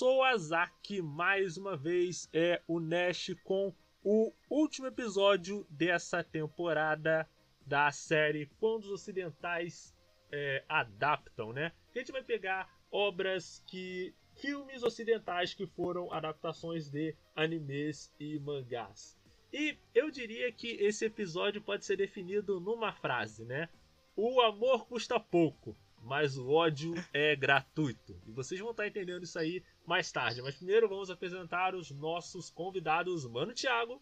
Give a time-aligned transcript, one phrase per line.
[0.00, 3.74] Olá pessoas, aqui mais uma vez é o Nash com
[4.04, 7.28] o último episódio dessa temporada
[7.66, 9.92] da série Quando os Ocidentais
[10.30, 11.72] é, Adaptam, né?
[11.92, 14.14] A gente vai pegar obras que.
[14.36, 19.18] filmes ocidentais que foram adaptações de animes e mangás.
[19.52, 23.68] E eu diria que esse episódio pode ser definido numa frase, né?
[24.14, 25.76] O amor custa pouco
[26.08, 28.16] mas o ódio é gratuito.
[28.26, 30.40] E vocês vão estar entendendo isso aí mais tarde.
[30.40, 34.00] Mas primeiro vamos apresentar os nossos convidados, Mano Thiago.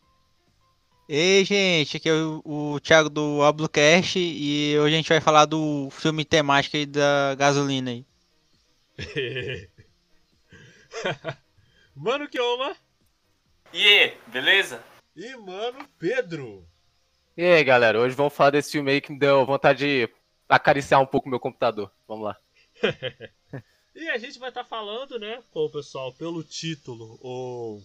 [1.09, 5.45] Ei, gente, aqui é o, o Thiago do Oblocast e hoje a gente vai falar
[5.45, 8.07] do filme temático aí da gasolina aí.
[11.95, 12.77] mano Kioma.
[13.73, 14.83] E aí, beleza?
[15.15, 16.67] E mano Pedro.
[17.37, 20.09] E aí, galera, hoje vamos falar desse filme aí que me deu vontade de
[20.49, 21.91] acariciar um pouco meu computador.
[22.07, 22.37] Vamos lá.
[23.95, 27.83] e a gente vai estar tá falando, né, o pessoal, pelo título ou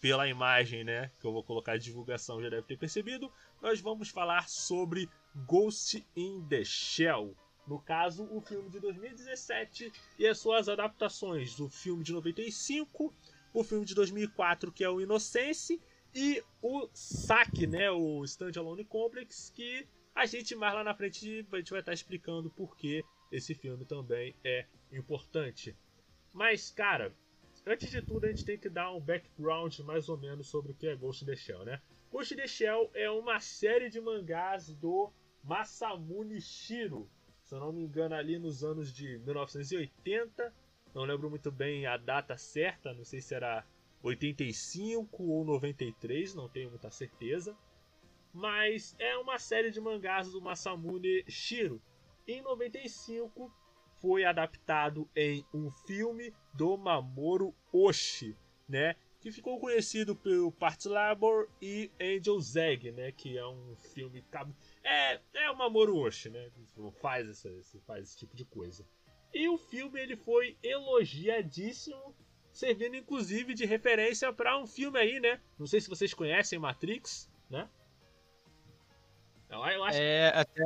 [0.00, 3.30] pela imagem, né, que eu vou colocar de divulgação, já deve ter percebido,
[3.60, 5.08] nós vamos falar sobre
[5.46, 7.36] Ghost in the Shell.
[7.66, 13.14] No caso, o filme de 2017 e as suas adaptações, o filme de 95,
[13.52, 15.78] o filme de 2004, que é o Inocência,
[16.14, 21.56] e o SAC, né, o Standalone Complex, que a gente mais lá na frente a
[21.56, 25.76] gente vai estar explicando por que esse filme também é importante.
[26.32, 27.14] Mas, cara,
[27.66, 30.74] antes de tudo a gente tem que dar um background mais ou menos sobre o
[30.74, 31.80] que é Ghost in the Shell, né?
[32.10, 37.08] Ghost in the Shell é uma série de mangás do Masamune Shiro,
[37.42, 40.52] se eu não me engano ali nos anos de 1980,
[40.94, 43.64] não lembro muito bem a data certa, não sei se era
[44.02, 47.56] 85 ou 93, não tenho muita certeza
[48.32, 51.80] mas é uma série de mangás do Masamune Shiro.
[52.26, 53.52] Em 95
[54.00, 58.36] foi adaptado em um filme do Mamoru Oshii,
[58.68, 58.96] né?
[59.20, 63.12] Que ficou conhecido pelo Part Labor e Angel Zeg, né?
[63.12, 64.24] Que é um filme
[64.82, 66.50] é é o Mamoru Oshii, né?
[67.00, 67.50] Faz essa,
[67.86, 68.86] faz esse tipo de coisa.
[69.32, 72.14] E o filme ele foi elogiadíssimo,
[72.52, 75.40] servindo inclusive de referência para um filme aí, né?
[75.58, 77.68] Não sei se vocês conhecem Matrix, né?
[79.50, 80.64] Eu, eu acho é, até.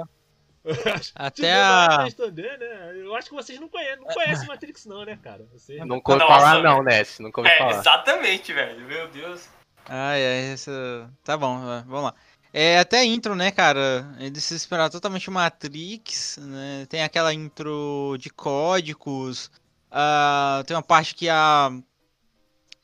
[1.15, 2.07] até a.
[2.17, 2.93] Também, né?
[2.97, 5.47] Eu acho que vocês não conhecem, não conhecem Matrix, não, né, cara?
[5.53, 5.85] Vocês...
[5.87, 7.19] Nunca ouvi falar, não, Ness.
[7.19, 7.81] Nunca ouvi é, falar.
[7.81, 8.87] Exatamente, velho.
[8.87, 9.49] Meu Deus.
[9.87, 11.11] Ai, ai, essa.
[11.23, 12.15] Tá bom, vamos lá.
[12.53, 14.15] É até intro, né, cara?
[14.19, 16.87] Eles se esperaram totalmente Matrix, né?
[16.89, 19.51] Tem aquela intro de códigos.
[19.91, 21.71] Uh, tem uma parte que a.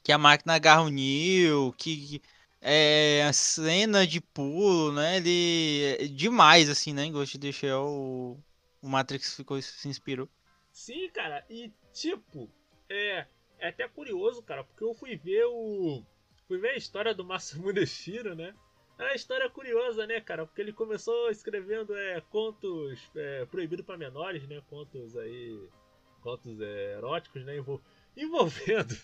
[0.03, 2.21] que a máquina agarra o Neo, que
[2.60, 5.16] é, a cena de pulo, né?
[5.16, 7.04] Ele é demais assim, né?
[7.04, 8.43] Em Ghost of the Shell, o,
[8.82, 10.28] o Matrix ficou se inspirou.
[10.71, 11.44] Sim, cara.
[11.48, 12.50] E tipo,
[12.88, 13.26] é,
[13.59, 16.04] é até curioso, cara, porque eu fui ver o
[16.47, 18.54] fui ver a história do Masamune Shiro, né?
[18.98, 20.44] É uma história curiosa, né, cara?
[20.44, 24.62] Porque ele começou escrevendo é, contos é, proibidos para menores, né?
[24.69, 25.59] Contos aí,
[26.21, 27.54] contos é, eróticos, né?
[28.15, 28.94] Envolvendo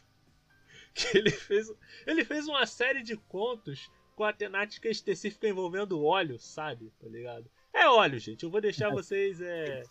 [1.12, 1.70] que ele fez,
[2.06, 6.90] ele fez uma série de contos com a temática específica envolvendo óleo, sabe?
[6.98, 7.50] Tá ligado?
[7.72, 8.44] É óleo, gente.
[8.44, 9.82] Eu vou deixar vocês é,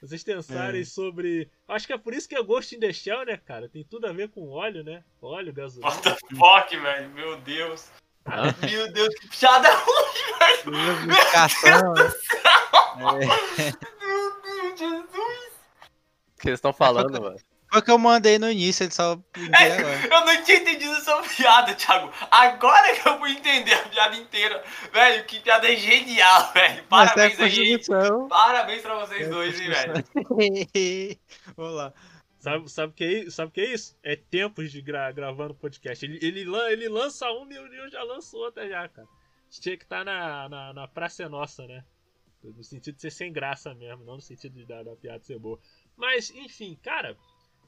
[0.00, 0.84] vocês pensarem é.
[0.84, 1.50] sobre.
[1.68, 3.68] Acho que é por isso que é Ghost in the Shell, né, cara?
[3.68, 5.04] Tem tudo a ver com óleo, né?
[5.20, 5.90] Óleo, gasolina.
[5.90, 7.10] What the fuck, velho?
[7.10, 7.90] Meu Deus.
[8.24, 8.54] Ah.
[8.66, 10.76] Meu Deus, que piada ruim, velho.
[10.76, 11.94] Meu Deus do céu.
[12.96, 13.36] É.
[14.00, 15.46] Meu Deus, Jesus.
[16.34, 17.38] O que eles estão falando, mano?
[17.76, 21.74] Foi que eu mandei no início, ele só é, Eu não tinha entendido essa piada,
[21.74, 22.10] Thiago.
[22.30, 24.64] Agora que eu vou entender a piada inteira.
[24.90, 26.84] Velho, que piada genial, velho.
[26.84, 27.78] Parabéns aí.
[28.30, 29.92] Parabéns pra vocês é dois, hein, velho.
[31.54, 31.92] Vamos lá.
[32.38, 33.94] Sabe, sabe, que é, sabe que é isso?
[34.02, 36.02] É tempos de gra, gravando podcast.
[36.02, 39.06] Ele, ele, ele lança um e eu já lançou outra já, cara.
[39.06, 41.84] A gente tinha que estar tá na, na, na Praça Nossa, né?
[42.42, 45.38] No sentido de ser sem graça mesmo, não no sentido de dar da piada ser
[45.38, 45.58] boa.
[45.94, 47.16] Mas, enfim, cara,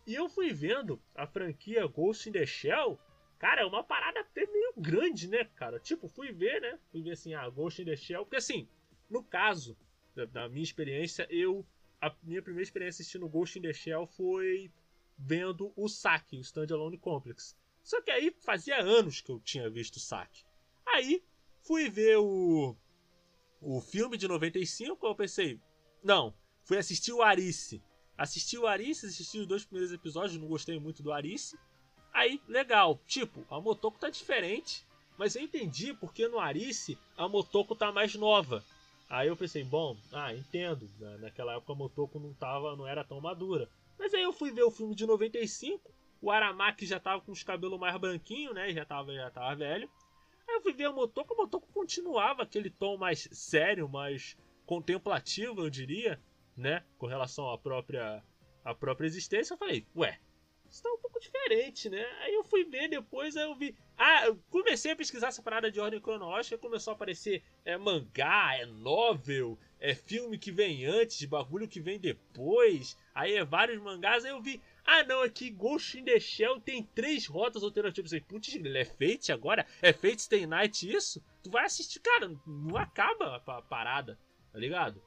[0.09, 2.99] e eu fui vendo a franquia Ghost in the Shell.
[3.39, 5.79] Cara, é uma parada até meio grande, né, cara?
[5.79, 6.79] Tipo, fui ver, né?
[6.91, 8.25] Fui ver assim, ah, Ghost in the Shell.
[8.25, 8.67] Porque assim,
[9.11, 9.77] no caso
[10.15, 11.63] da, minha experiência, eu.
[12.01, 14.73] A minha primeira experiência assistindo Ghost in the Shell foi
[15.19, 17.55] vendo o saque, o Standalone Complex.
[17.83, 20.43] Só que aí fazia anos que eu tinha visto o saque.
[20.87, 21.23] Aí
[21.61, 22.75] fui ver o,
[23.61, 25.61] o filme de 95, eu pensei,
[26.03, 26.35] não,
[26.65, 27.83] fui assistir o Arice.
[28.19, 31.57] Assisti o Arice, assisti os dois primeiros episódios, não gostei muito do Arice.
[32.13, 34.85] Aí, legal, tipo, a Motoko tá diferente,
[35.17, 38.65] mas eu entendi porque no Arice a Motoko tá mais nova.
[39.09, 43.21] Aí eu pensei, bom, ah, entendo, naquela época a Motoko não tava, não era tão
[43.21, 43.71] madura.
[43.97, 47.45] Mas aí eu fui ver o filme de 95, O Aramaki já tava com os
[47.45, 48.73] cabelos mais branquinhos, né?
[48.73, 49.89] Já tava, já tava velho.
[50.49, 54.37] Aí eu fui ver a Motoko, a Motoko continuava aquele tom mais sério, mais
[54.67, 56.21] contemplativo, eu diria,
[56.59, 56.85] né?
[56.99, 58.23] Com relação à própria,
[58.65, 59.55] à própria existência.
[59.55, 60.19] Eu falei, ué,
[60.71, 62.05] isso tá um pouco diferente, né?
[62.21, 63.75] Aí eu fui ver depois, aí eu vi.
[63.97, 68.57] Ah, eu comecei a pesquisar essa parada de ordem cronológica, começou a aparecer é mangá,
[68.57, 72.97] é novel, é filme que vem antes, bagulho que vem depois.
[73.15, 74.61] Aí é vários mangás, aí eu vi.
[74.85, 78.13] Ah não, aqui Ghost in the Shell tem três rotas alternativas.
[78.13, 79.67] Eu putz, ele é Fate agora?
[79.81, 81.23] É Fate Stay Night isso?
[81.43, 84.19] Tu vai assistir, cara, não acaba a parada,
[84.53, 85.03] tá ligado?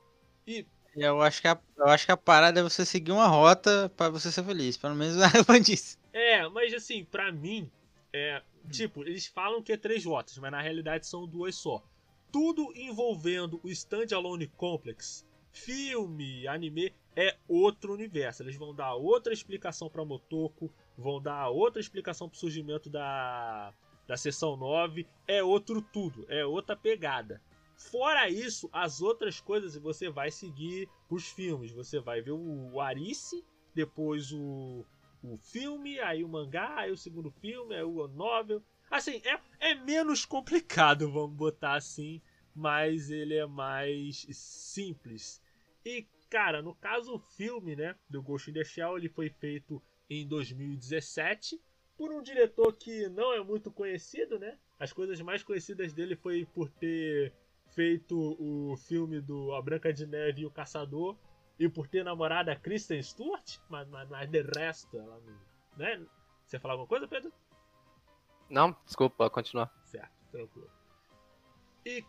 [0.46, 0.66] E
[0.96, 4.10] eu acho que a, eu acho que a parada é você seguir uma rota para
[4.10, 4.78] você ser feliz.
[4.78, 5.98] Pelo menos a disse.
[6.14, 7.70] É, mas assim, para mim,
[8.14, 11.84] é, tipo, eles falam que é três rotas, mas na realidade são duas só.
[12.32, 18.44] Tudo envolvendo o Standalone Complex, filme, anime, é outro universo.
[18.44, 23.74] Eles vão dar outra explicação para Motoko, vão dar outra explicação pro surgimento da,
[24.08, 27.42] da seção 9, é outro tudo, é outra pegada.
[27.90, 31.72] Fora isso, as outras coisas você vai seguir os filmes.
[31.72, 33.44] Você vai ver o Arice,
[33.74, 34.86] depois o,
[35.24, 38.64] o filme, aí o mangá, aí o segundo filme, aí o novel.
[38.90, 42.22] Assim, é, é menos complicado, vamos botar assim,
[42.54, 45.42] mas ele é mais simples.
[45.84, 49.82] E, cara, no caso o filme, né, do Ghost in the Shell, ele foi feito
[50.10, 51.60] em 2017
[51.98, 54.58] por um diretor que não é muito conhecido, né?
[54.80, 57.34] As coisas mais conhecidas dele foi por ter
[57.74, 61.18] feito o filme do A Branca de Neve e o Caçador
[61.60, 65.40] e por ter namorada Kristen Stewart, mas, mas, mas de resto ela não.
[65.78, 66.06] Né?
[66.46, 67.32] Você falar alguma coisa, Pedro?
[68.50, 69.74] Não, desculpa, pode continuar.
[69.86, 70.70] Certo, tranquilo.
[71.86, 72.04] E,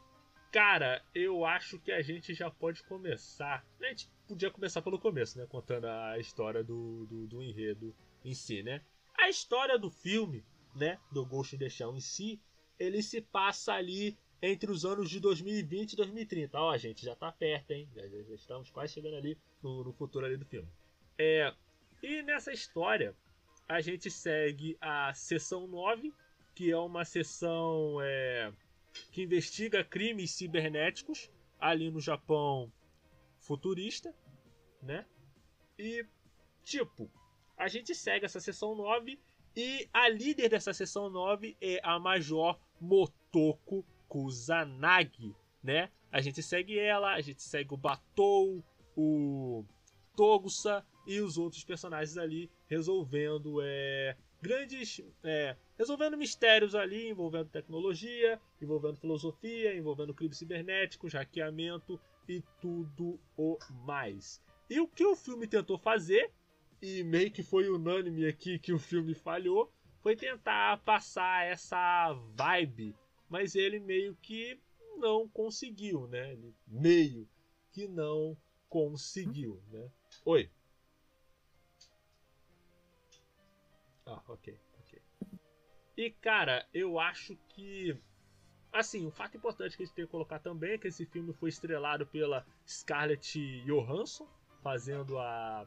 [0.51, 3.65] cara, eu acho que a gente já pode começar.
[3.81, 5.47] A gente podia começar pelo começo, né?
[5.47, 7.95] Contando a história do, do, do enredo
[8.25, 8.83] em si, né?
[9.17, 10.45] A história do filme,
[10.75, 10.99] né?
[11.13, 12.43] Do Ghost in the Shell em si,
[12.79, 16.59] ele se passa ali entre os anos de 2020 e 2030.
[16.59, 17.89] Ó, gente, já tá perto, hein?
[17.95, 20.69] Já, já, já estamos quase chegando ali no, no, futuro ali do filme.
[21.17, 21.55] É,
[22.03, 23.15] e nessa história,
[23.69, 26.13] a gente segue a sessão 9,
[26.55, 28.53] que é uma sessão é,
[29.13, 31.31] que investiga crimes cibernéticos
[31.61, 32.73] ali no Japão
[33.39, 34.13] futurista,
[34.83, 35.07] né?
[35.79, 36.05] E,
[36.65, 37.09] tipo,
[37.57, 39.19] a gente segue essa sessão 9
[39.55, 45.89] e a líder dessa sessão 9 é a Major Motoko Kusanagi, né?
[46.11, 48.63] A gente segue ela, a gente segue o Batou,
[48.95, 49.65] o
[50.15, 55.01] Togusa e os outros personagens ali resolvendo é, grandes.
[55.25, 61.99] É, resolvendo mistérios ali, envolvendo tecnologia, envolvendo filosofia, envolvendo crimes cibernéticos, hackeamento
[62.29, 63.57] e tudo o
[63.87, 64.43] mais.
[64.69, 66.31] E o que o filme tentou fazer,
[66.83, 69.73] e meio que foi unânime aqui que o filme falhou,
[70.03, 72.95] foi tentar passar essa vibe
[73.33, 74.61] mas ele meio que
[74.99, 76.35] não conseguiu, né?
[76.35, 77.27] Ele meio
[77.73, 78.37] que não
[78.69, 79.91] conseguiu, né?
[80.27, 80.51] Oi.
[84.05, 85.03] Ah, ok, ok.
[85.97, 87.99] E cara, eu acho que
[88.71, 91.33] assim, um fato importante que a gente tem que colocar também é que esse filme
[91.33, 94.29] foi estrelado pela Scarlett Johansson,
[94.63, 95.67] fazendo a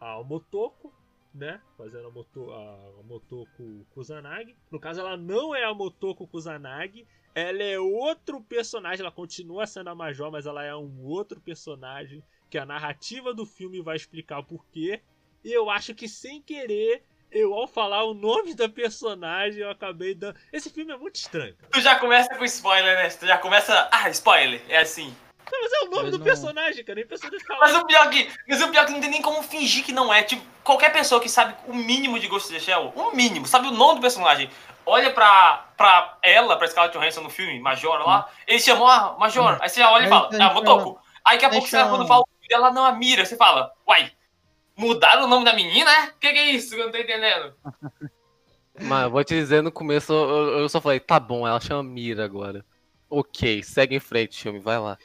[0.00, 0.92] a Motoko,
[1.34, 1.60] né?
[1.76, 4.56] Fazendo a, Moto, a, a Motoko Kusanagi.
[4.70, 7.06] No caso, ela não é a Motoko Kusanagi.
[7.34, 9.00] Ela é outro personagem.
[9.00, 12.22] Ela continua sendo a Major, mas ela é um outro personagem.
[12.48, 15.00] Que a narrativa do filme vai explicar o porquê.
[15.44, 20.14] E eu acho que sem querer, eu ao falar o nome da personagem, eu acabei
[20.14, 20.38] dando.
[20.52, 21.54] Esse filme é muito estranho.
[21.54, 21.70] Cara.
[21.70, 23.08] Tu já começa com spoiler, né?
[23.08, 23.88] Tu já começa.
[23.92, 24.60] Ah, spoiler.
[24.68, 25.14] É assim.
[25.50, 26.24] Não, mas é o nome mas do não...
[26.24, 26.96] personagem, cara.
[26.96, 27.60] Nem personagem fala.
[27.60, 28.30] Mas o pior que.
[28.48, 30.22] Mas o pior que não tem nem como fingir que não é.
[30.22, 33.68] Tipo, qualquer pessoa que sabe o mínimo de Ghost in the Shell, o mínimo, sabe
[33.68, 34.48] o nome do personagem,
[34.86, 38.34] olha pra, pra ela, pra Scarlett Johansson no filme, Major lá, hum.
[38.46, 39.54] ele chamou a Major.
[39.54, 39.58] Hum.
[39.60, 41.00] Aí você já olha e fala, ah, Motoko.
[41.24, 44.10] Aí daqui a pouco você, quando fala ela não a mira, você fala, uai,
[44.76, 46.06] mudaram o nome da menina, é?
[46.20, 46.74] Que que é isso?
[46.74, 47.54] Eu não tô entendendo.
[48.82, 52.24] Mas vou te dizer, no começo eu, eu só falei, tá bom, ela chama Mira
[52.24, 52.64] agora.
[53.08, 54.96] Ok, segue em frente, filme, vai lá.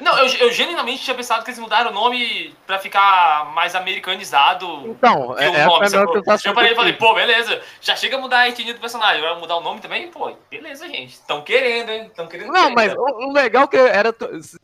[0.00, 4.66] Não, eu, eu genuinamente tinha pensado que eles mudaram o nome pra ficar mais americanizado.
[4.88, 7.60] Então, é, o nome, é Eu parei e falei, pô, beleza.
[7.80, 10.10] Já chega a mudar a etnia do personagem, vai mudar o nome também?
[10.10, 11.12] Pô, beleza, gente.
[11.12, 12.06] Estão querendo, hein?
[12.06, 12.50] Estão querendo.
[12.50, 14.14] Não, mas o, o, legal que era.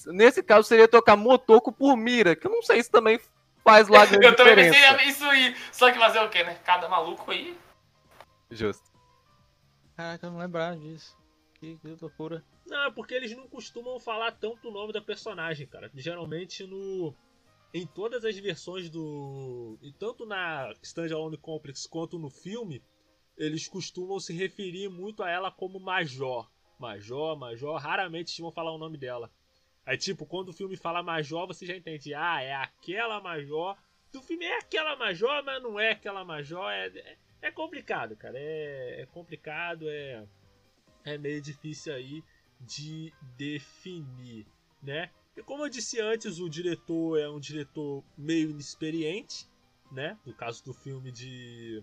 [0.07, 3.21] Nesse caso seria tocar Motoko por Mira, que eu não sei se também
[3.63, 5.55] faz lá grande Eu também pensei isso aí.
[5.71, 6.57] Só que fazer o quê, né?
[6.65, 7.57] Cada maluco aí.
[8.51, 8.91] Justo.
[9.97, 11.20] Caraca, eu não lembrava disso.
[11.61, 12.43] Que, que loucura.
[12.67, 15.91] Não, é porque eles não costumam falar tanto o nome da personagem, cara.
[15.95, 17.15] Geralmente no.
[17.75, 19.79] em todas as versões do.
[19.83, 22.83] E tanto na Standalone Complex quanto no filme,
[23.37, 26.51] eles costumam se referir muito a ela como Major.
[26.79, 29.31] Major, Major, raramente vão falar o nome dela.
[29.85, 32.15] Aí, tipo, quando o filme fala Major, você já entende.
[32.15, 33.77] Ah, é aquela Major.
[34.11, 36.71] Do filme é aquela Major, mas não é aquela Major.
[36.71, 38.39] É, é, é complicado, cara.
[38.39, 40.27] É, é complicado, é,
[41.05, 42.23] é meio difícil aí
[42.61, 44.47] de definir,
[44.83, 45.11] né?
[45.37, 49.49] E como eu disse antes, o diretor é um diretor meio inexperiente,
[49.91, 50.19] né?
[50.25, 51.83] No caso do filme de,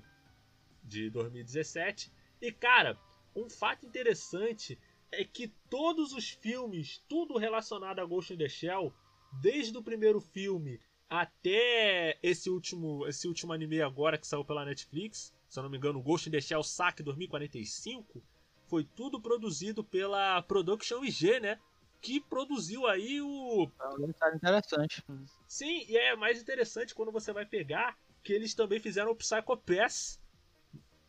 [0.83, 2.11] de 2017.
[2.41, 2.99] E cara,
[3.35, 4.77] um fato interessante
[5.11, 8.93] é que todos os filmes, tudo relacionado a Ghost in the Shell,
[9.41, 15.33] desde o primeiro filme até esse último, esse último anime agora que saiu pela Netflix,
[15.47, 18.21] se eu não me engano, Ghost in the Shell Saque 2045,
[18.67, 21.59] foi tudo produzido pela Production IG, né?
[22.01, 23.71] Que produziu aí o.
[23.81, 25.03] É um interessante.
[25.47, 29.57] Sim, e é mais interessante quando você vai pegar que eles também fizeram o Psycho
[29.57, 30.21] Pass.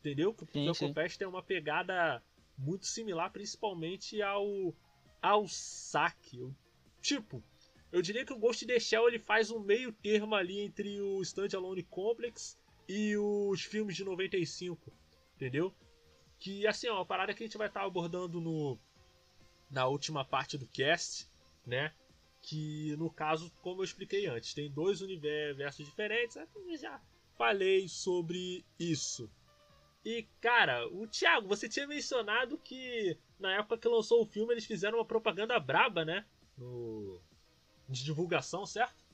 [0.00, 0.33] Entendeu?
[0.33, 0.95] Que o sim, Psycho sim.
[0.95, 2.23] Pass tem uma pegada
[2.57, 4.75] muito similar, principalmente ao.
[5.21, 6.50] ao saque.
[7.03, 7.43] Tipo,
[7.93, 11.00] eu diria que o Ghost in the Shell ele faz um meio termo ali entre
[11.00, 14.93] o Standalone Complex e os filmes de 95.
[15.37, 15.75] Entendeu?
[16.38, 18.78] Que assim, ó, uma parada que a gente vai estar tá abordando no
[19.71, 21.28] na última parte do cast,
[21.66, 21.92] né?
[22.40, 26.37] Que no caso, como eu expliquei antes, tem dois universos diferentes.
[26.37, 26.47] Né?
[26.54, 27.00] Eu já
[27.37, 29.30] falei sobre isso.
[30.04, 34.64] E cara, o Thiago, você tinha mencionado que na época que lançou o filme eles
[34.64, 36.25] fizeram uma propaganda braba, né?
[36.57, 37.21] No...
[37.88, 39.09] De divulgação, certo?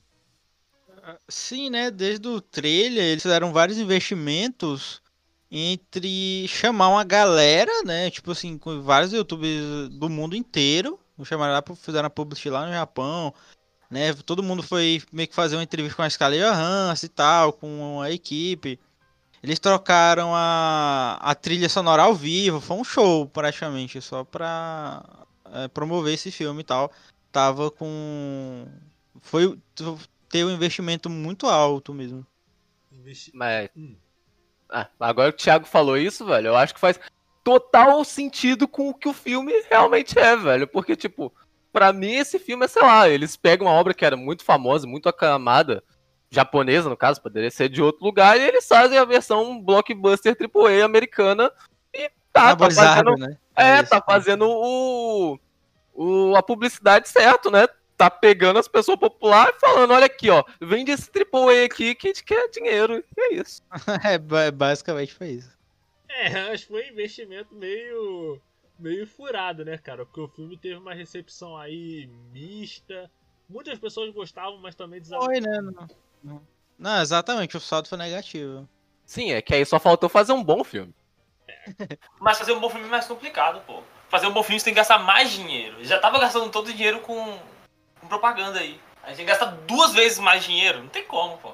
[1.27, 1.89] Sim, né?
[1.91, 5.01] Desde o trailer eles fizeram vários investimentos
[5.57, 8.11] entre chamar uma galera, né?
[8.11, 10.99] Tipo assim, com vários youtubers do mundo inteiro.
[11.23, 13.33] Chamaram lá, fizeram a publicidade lá no Japão.
[13.89, 14.13] Né?
[14.13, 18.01] Todo mundo foi meio que fazer uma entrevista com a Scarlett Johansson e tal, com
[18.01, 18.77] a equipe.
[19.41, 25.05] Eles trocaram a, a trilha sonora ao vivo, foi um show praticamente, só pra
[25.53, 26.91] é, promover esse filme e tal.
[27.31, 28.67] Tava com.
[29.21, 29.57] Foi.
[30.27, 32.27] Teve um investimento muito alto mesmo.
[32.91, 33.31] Investi...
[33.33, 33.69] Mas.
[33.77, 33.95] Hum.
[34.69, 36.99] Ah, agora que o Thiago falou isso, velho, eu acho que faz
[37.43, 40.67] total sentido com o que o filme realmente é, velho.
[40.67, 41.31] Porque, tipo,
[41.71, 44.87] para mim esse filme é, sei lá, eles pegam uma obra que era muito famosa,
[44.87, 45.83] muito aclamada,
[46.31, 50.83] japonesa no caso, poderia ser de outro lugar, e eles fazem a versão blockbuster AAA
[50.83, 51.51] americana
[51.93, 53.37] e tá, tá fazendo, né?
[53.55, 55.39] É, é tá fazendo o,
[55.93, 57.67] o, a publicidade certo, né?
[57.97, 62.07] Tá pegando as pessoas populares e falando, olha aqui, ó, vende esse AAA aqui que
[62.07, 63.03] a gente quer dinheiro.
[63.17, 63.61] E é isso.
[64.03, 65.55] é, basicamente foi isso.
[66.09, 68.41] É, acho que foi um investimento meio
[68.77, 70.05] meio furado, né, cara?
[70.05, 73.09] Porque o filme teve uma recepção aí mista.
[73.49, 75.41] Muitas pessoas gostavam, mas também desagradaram.
[75.41, 75.87] Foi, né?
[76.23, 76.41] Não,
[76.77, 78.67] não, exatamente, o saldo foi negativo.
[79.05, 80.93] Sim, é que aí só faltou fazer um bom filme.
[81.47, 81.97] É.
[82.19, 83.81] Mas fazer um bom filme é mais complicado, pô.
[84.09, 85.83] Fazer um bom filme você tem que gastar mais dinheiro.
[85.83, 87.39] já tava gastando todo o dinheiro com
[88.05, 88.79] com propaganda aí.
[89.03, 90.79] A gente gasta duas vezes mais dinheiro.
[90.79, 91.53] Não tem como, pô.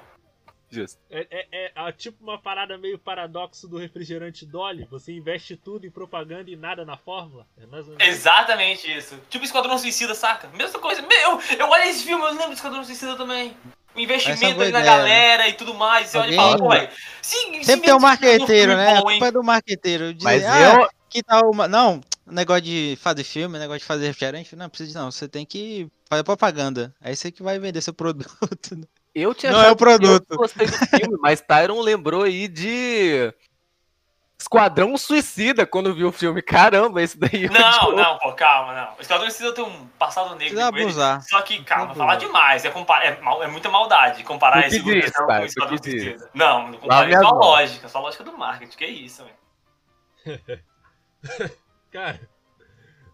[0.69, 0.97] Justo.
[1.09, 4.87] É, é, é, é, tipo uma parada meio paradoxo do refrigerante Dolly.
[4.89, 7.45] Você investe tudo em propaganda e nada na fórmula.
[7.99, 9.19] É Exatamente isso.
[9.29, 10.47] Tipo Esquadrão Suicida, saca?
[10.53, 11.01] Mesma coisa.
[11.01, 13.55] Eu, eu olho esse filme, eu lembro de Esquadrão Suicida também.
[13.93, 15.49] O investimento ali na ideia, galera né?
[15.49, 16.07] e tudo mais.
[16.07, 16.89] Você olha e fala.
[17.21, 18.93] Sempre tem o um marqueteiro, né?
[18.93, 20.13] Bom, a culpa é do marqueteiro.
[20.13, 20.89] Dizer, Mas ah, eu.
[21.09, 21.67] Que tal uma.
[21.67, 25.11] Não, negócio de fazer filme, negócio de fazer refrigerante, não precisa não.
[25.11, 26.93] Você tem que fazer propaganda.
[26.99, 28.29] Aí você que vai vender seu produto.
[29.15, 30.25] Eu tinha Não é o produto.
[30.29, 33.33] Eu gostei do filme, mas Tyron lembrou aí de
[34.37, 36.41] Esquadrão Suicida quando viu o filme.
[36.41, 37.49] Caramba, esse daí.
[37.49, 38.97] Não, não, pô, calma, não.
[38.97, 40.93] O Esquadrão Suicida tem um passado negro com ele.
[41.21, 42.65] Só que, calma, falar demais.
[42.65, 43.05] É, compar...
[43.05, 43.41] é, mal...
[43.41, 46.29] é muita maldade comparar esse filme com o Esquadrão Suicida.
[46.33, 48.77] Não, não comparei só a lógica, só a lógica do marketing.
[48.77, 49.23] Que é isso,
[50.25, 50.51] velho.
[51.91, 52.19] Cara,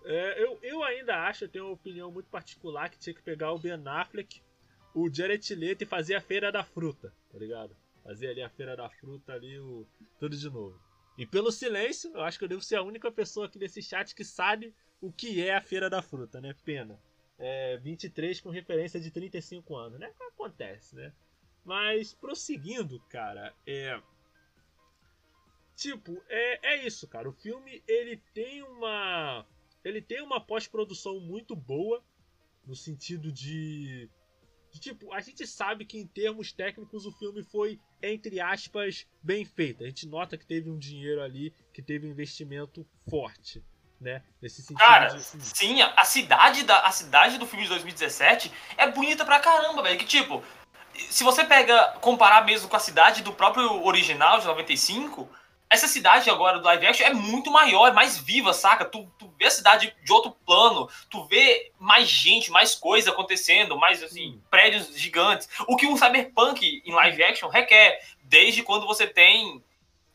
[0.07, 3.51] é, eu, eu ainda acho, eu tenho uma opinião muito particular que tinha que pegar
[3.51, 4.41] o Ben Affleck,
[4.93, 7.75] o Jared Leto e fazer a Feira da Fruta, tá ligado?
[8.03, 9.85] Fazer ali a Feira da Fruta ali, o,
[10.19, 10.79] tudo de novo.
[11.17, 14.15] E pelo silêncio, eu acho que eu devo ser a única pessoa aqui nesse chat
[14.15, 16.55] que sabe o que é a Feira da Fruta, né?
[16.63, 16.99] Pena.
[17.39, 20.11] É 23 com referência de 35 anos, né?
[20.19, 21.13] Acontece, né?
[21.63, 23.99] Mas prosseguindo, cara, é
[25.77, 27.29] Tipo, é, é isso, cara.
[27.29, 29.45] O filme ele tem uma.
[29.83, 32.03] Ele tem uma pós-produção muito boa.
[32.65, 34.09] No sentido de,
[34.71, 34.79] de.
[34.79, 39.83] Tipo, a gente sabe que em termos técnicos o filme foi, entre aspas, bem feito.
[39.83, 43.63] A gente nota que teve um dinheiro ali, que teve um investimento forte.
[43.99, 44.21] Né?
[44.41, 45.23] Nesse sentido Cara, de...
[45.23, 49.97] sim, a cidade, da, a cidade do filme de 2017 é bonita pra caramba, velho.
[49.97, 50.43] Que tipo,
[51.09, 55.29] se você pega, comparar mesmo com a cidade do próprio original de 95,
[55.69, 58.85] essa cidade agora do live action é muito maior, é mais viva, saca?
[58.85, 63.77] Tu, tu vê a cidade de outro plano, tu vê mais gente, mais coisa acontecendo,
[63.77, 65.49] mais assim, prédios gigantes.
[65.67, 69.61] O que um cyberpunk em live action requer, desde quando você tem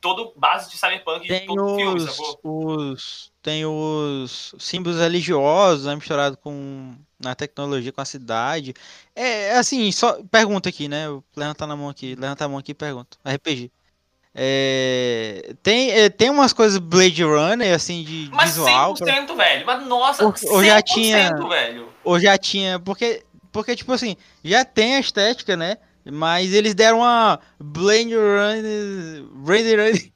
[0.01, 2.41] todo base de cyberpunk tem de todo os, filme, sacou?
[2.43, 8.75] Os, tem os símbolos religiosos né, misturado com na tecnologia, com a cidade.
[9.15, 11.07] É assim, só pergunta aqui, né?
[11.37, 13.17] Levanta na mão aqui, levanta a mão aqui e pergunta.
[13.25, 13.71] RPG.
[14.35, 18.95] É, tem, é, tem umas coisas Blade Runner, assim, de mas visual.
[18.95, 19.35] 100%, pra...
[19.35, 19.67] velho.
[19.67, 21.89] Mas nossa, ou, ou já tinha, velho.
[22.03, 25.77] Ou já tinha, porque, porque, tipo assim, já tem a estética, né?
[26.05, 30.13] Mas eles deram uma Blade Runner, Blade Runner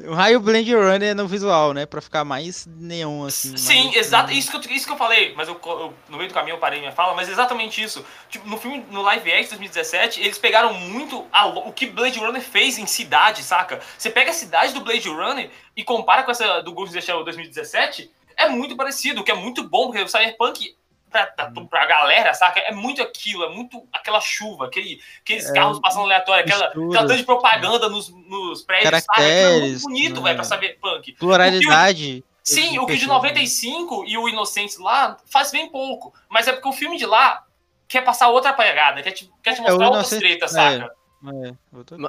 [0.00, 1.84] um raio Blade Runner no visual, né?
[1.84, 3.56] Pra ficar mais neon, assim.
[3.56, 3.96] Sim, mais...
[3.96, 4.32] exato.
[4.32, 6.58] Isso que, eu, isso que eu falei, mas eu, eu, no meio do caminho eu
[6.58, 8.04] parei minha fala, mas exatamente isso.
[8.28, 12.40] Tipo, no filme, no Live Action 2017, eles pegaram muito a, o que Blade Runner
[12.40, 13.80] fez em cidade, saca?
[13.96, 17.04] Você pega a cidade do Blade Runner e compara com essa do Ghost in the
[17.04, 20.76] Shell 2017, é muito parecido, o que é muito bom, porque o Cyberpunk
[21.10, 22.60] pra, pra, pra galera, saca?
[22.60, 27.16] É muito aquilo, é muito aquela chuva, aquele, aqueles é, carros passando aleatório, aquela, aquela
[27.16, 29.22] de propaganda nos, nos prédios, sabe?
[29.22, 31.12] é muito bonito, velho, pra saber punk.
[31.12, 32.24] Pluralidade.
[32.24, 36.14] O, sim, o que de 95 e o Inocentes lá faz bem pouco.
[36.28, 37.44] Mas é porque o filme de lá
[37.86, 40.90] quer passar outra pegada, quer te, quer te é, mostrar é, outras tretas, saca?
[41.26, 41.52] É,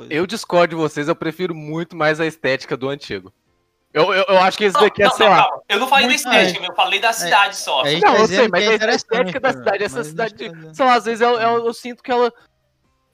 [0.10, 3.34] eu discordo de vocês, eu prefiro muito mais a estética do antigo.
[3.91, 5.50] Eu, eu, eu, acho que esse daqui não, é, sei não, lá.
[5.67, 7.86] Eu não falei da estética, eu falei da é, cidade é, só.
[7.86, 11.05] É, não, eu sei, mas é a estética da cidade, essa cidade, sei lá, às
[11.05, 12.31] vezes eu, eu, eu sinto que ela,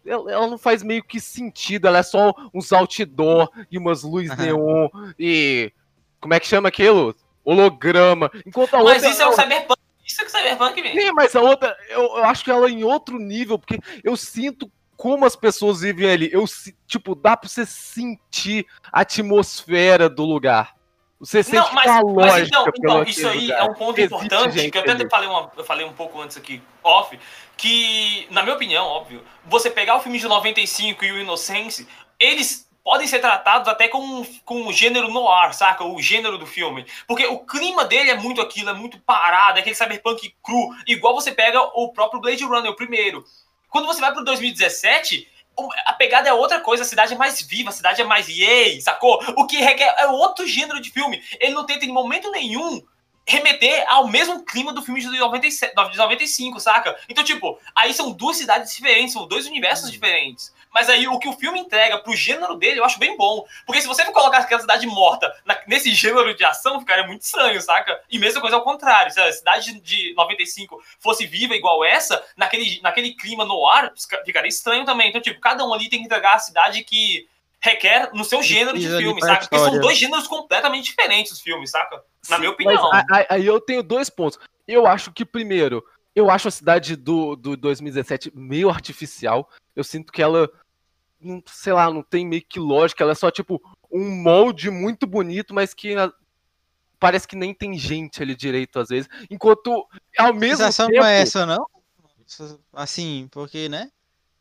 [0.05, 4.35] ela, ela, não faz meio que sentido, ela é só uns outdoor e umas luzes
[4.37, 5.71] neon e.
[6.19, 7.15] Como é que chama aquilo?
[7.43, 8.29] Holograma.
[8.45, 9.01] Enquanto a mas outra.
[9.01, 9.81] Mas isso é o Cyberpunk.
[10.05, 11.01] Isso é o Cyberpunk mesmo.
[11.01, 14.17] Sim, mas a outra, eu, eu acho que ela é em outro nível, porque eu
[14.17, 16.29] sinto como as pessoas vivem ali.
[16.31, 16.45] Eu,
[16.87, 20.75] tipo, dá pra você sentir a atmosfera do lugar.
[21.19, 23.59] Você sente não, mas, mas então, então isso aí lugar.
[23.59, 26.35] é um ponto Existe importante, que eu até falei, uma, eu falei um pouco antes
[26.35, 27.17] aqui, off,
[27.55, 31.87] que, na minha opinião, óbvio, você pegar o filme de 95 e o Inocência,
[32.19, 35.83] eles podem ser tratados até com, com o gênero noir, saca?
[35.83, 36.85] O gênero do filme.
[37.07, 41.15] Porque o clima dele é muito aquilo, é muito parado, é aquele cyberpunk cru, igual
[41.15, 43.23] você pega o próprio Blade Runner, o primeiro.
[43.75, 45.27] Quando você vai pro 2017,
[45.85, 48.79] a pegada é outra coisa, a cidade é mais viva, a cidade é mais yay,
[48.79, 49.21] sacou?
[49.35, 51.21] O que requer é outro gênero de filme.
[51.41, 52.81] Ele não tenta em momento nenhum
[53.27, 56.97] remeter ao mesmo clima do filme de, 97, de 95, saca?
[57.09, 59.91] Então, tipo, aí são duas cidades diferentes, são dois universos hum.
[59.91, 60.53] diferentes.
[60.75, 63.45] Mas aí o que o filme entrega pro gênero dele, eu acho bem bom.
[63.65, 67.21] Porque se você for colocar aquela cidade morta na, nesse gênero de ação, ficaria muito
[67.21, 67.97] estranho, saca?
[68.11, 69.09] E mesma coisa ao contrário.
[69.09, 73.93] Se a cidade de 95 fosse viva igual essa, naquele, naquele clima no ar,
[74.25, 75.07] ficaria estranho também.
[75.07, 77.25] Então, tipo, cada um ali tem que entregar a cidade que
[77.61, 79.47] requer no seu gênero de filme, saca?
[79.47, 82.03] Porque são dois gêneros completamente diferentes os filmes, saca?
[82.29, 82.91] Na Sim, minha opinião.
[83.09, 84.37] Aí, aí eu tenho dois pontos.
[84.67, 85.81] Eu acho que, primeiro,
[86.13, 89.49] eu acho a cidade do, do 2017 meio artificial.
[89.73, 90.49] Eu sinto que ela
[91.19, 95.07] não, sei lá, não tem meio que lógica, ela é só tipo um molde muito
[95.07, 95.95] bonito, mas que
[96.99, 99.09] parece que nem tem gente ali direito às vezes.
[99.29, 100.91] Enquanto ao mesmo tempo.
[100.91, 101.65] não é essa, não?
[102.73, 103.91] Assim, porque, né?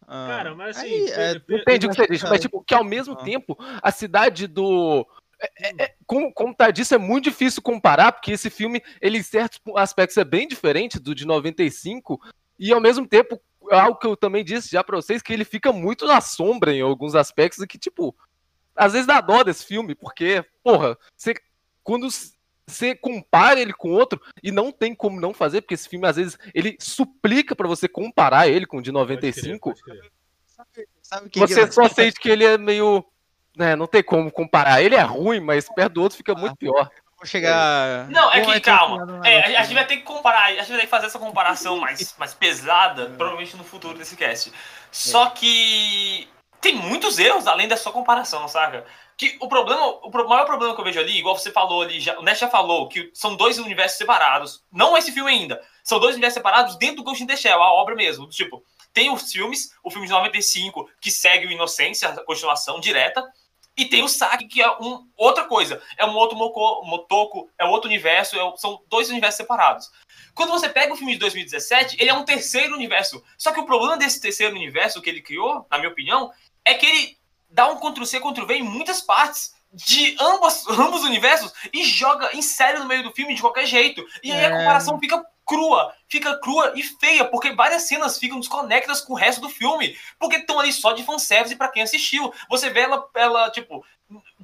[0.07, 0.87] Ah, Cara, mas assim.
[0.87, 3.23] Aí, é, entendi o que você disse, mas tipo, que ao mesmo ah.
[3.23, 5.07] tempo a cidade do.
[5.41, 9.19] É, é, é, como, como tá disse, é muito difícil comparar, porque esse filme, ele
[9.19, 12.21] em certos aspectos é bem diferente do de 95,
[12.59, 15.73] e ao mesmo tempo algo que eu também disse já pra vocês, que ele fica
[15.73, 18.15] muito na sombra em alguns aspectos e que, tipo,
[18.75, 21.35] às vezes dá dó desse filme, porque, porra, você,
[21.83, 22.09] quando
[22.67, 26.17] você compara ele com outro, e não tem como não fazer, porque esse filme, às
[26.17, 30.13] vezes, ele suplica para você comparar ele com o de 95, pode crer, pode crer.
[30.47, 33.05] Sabe, sabe você só sente que ele é meio...
[33.57, 34.83] Né, não tem como comparar.
[34.83, 36.91] Ele é ruim, mas perto do outro fica muito pior
[37.27, 38.09] chegar.
[38.09, 39.21] Não, é que calma.
[39.27, 41.79] É, a gente vai ter que comparar, a gente vai ter que fazer essa comparação
[41.79, 44.53] mais, mais pesada, provavelmente no futuro desse cast.
[44.91, 46.29] Só que
[46.61, 48.87] tem muitos erros além da sua comparação, saca?
[49.17, 52.19] Que o problema, o maior problema que eu vejo ali, igual você falou ali, já,
[52.19, 54.65] o Ness já falou, que são dois universos separados.
[54.73, 55.61] Não esse filme ainda.
[55.85, 58.29] São dois universos separados dentro do Ghost in the Shell, a obra mesmo.
[58.29, 63.23] Tipo, tem os filmes, o filme de 95, que segue o Inocência, a continuação direta,
[63.77, 65.83] e tem o saque, que é um, outra coisa.
[65.97, 69.91] É um outro moco, motoco, é outro universo, é, são dois universos separados.
[70.35, 73.23] Quando você pega o filme de 2017, ele é um terceiro universo.
[73.37, 76.31] Só que o problema desse terceiro universo que ele criou, na minha opinião,
[76.65, 77.19] é que ele
[77.51, 82.81] dá um Ctrl-C, Ctrl-V em muitas partes de ambos, ambos universos e joga em sério
[82.81, 84.05] no meio do filme de qualquer jeito.
[84.23, 84.59] E aí a é.
[84.59, 89.41] comparação fica crua, fica crua e feia, porque várias cenas ficam desconectadas com o resto
[89.41, 92.33] do filme, porque estão ali só de fanservice para quem assistiu.
[92.49, 93.85] Você vê ela, ela tipo,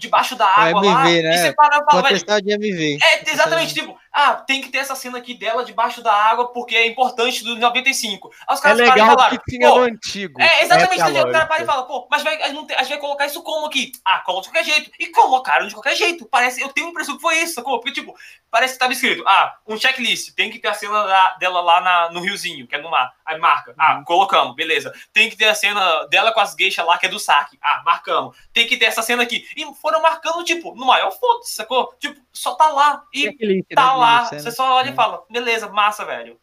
[0.00, 1.34] debaixo da água MV, lá, né?
[1.34, 2.98] e você para e fala, velho, de MV.
[3.02, 6.74] é, exatamente, tipo, ah, tem que ter essa cena aqui dela debaixo da água porque
[6.74, 8.32] é importante do 95.
[8.48, 10.40] Aí os É caras param e legal falaram, que tinha pô, no antigo.
[10.40, 12.76] é, exatamente, é o cara para e fala, pô, mas vai, a, gente não tem-
[12.76, 13.92] a gente vai colocar isso como aqui?
[14.04, 14.90] Ah, coloca de qualquer jeito.
[14.98, 16.26] E colocaram de qualquer jeito.
[16.26, 17.78] Parece, eu tenho a impressão que foi isso, sacou?
[17.78, 18.14] Porque, tipo,
[18.50, 21.80] parece que tava escrito, ah, um checklist, tem que ter a cena da- dela lá
[21.80, 23.12] na- no riozinho, que é no mar.
[23.24, 24.92] Aí marca, ah, colocamos, beleza.
[25.12, 27.58] Tem que ter a cena dela com as gueixas lá, que é do saque.
[27.62, 28.36] Ah, marcamos.
[28.52, 29.46] Tem que ter essa cena aqui.
[29.56, 31.92] E foram marcando, tipo, no maior foto, sacou?
[31.98, 33.04] Tipo, só tá lá.
[33.12, 34.24] E é tá né, lá.
[34.26, 34.92] Você só olha é.
[34.92, 36.40] e fala, beleza, massa, velho.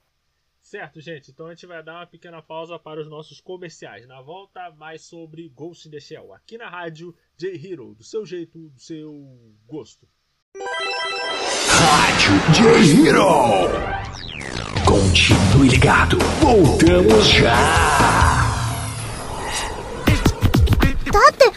[0.61, 1.31] Certo, gente.
[1.31, 4.05] Então a gente vai dar uma pequena pausa para os nossos comerciais.
[4.05, 8.25] Na volta, mais sobre Ghost in the Shell, aqui na rádio J Hero, do seu
[8.25, 9.13] jeito, do seu
[9.65, 10.05] gosto.
[11.69, 13.27] Rádio J Hero!
[14.85, 18.27] Continue ligado, voltamos já!
[21.11, 21.56] Tate,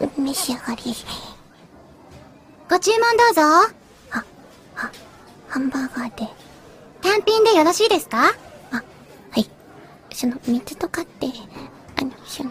[0.00, 0.94] 召し上がり。
[2.70, 3.40] ご注文どうぞ。
[3.42, 4.24] は、
[4.74, 4.90] は、
[5.48, 6.28] ハンバーガーで。
[7.00, 8.28] 単品でよろしいですか？
[8.70, 8.82] あ、は
[9.40, 9.48] い。
[10.12, 11.28] その水とかって
[12.00, 12.50] あのその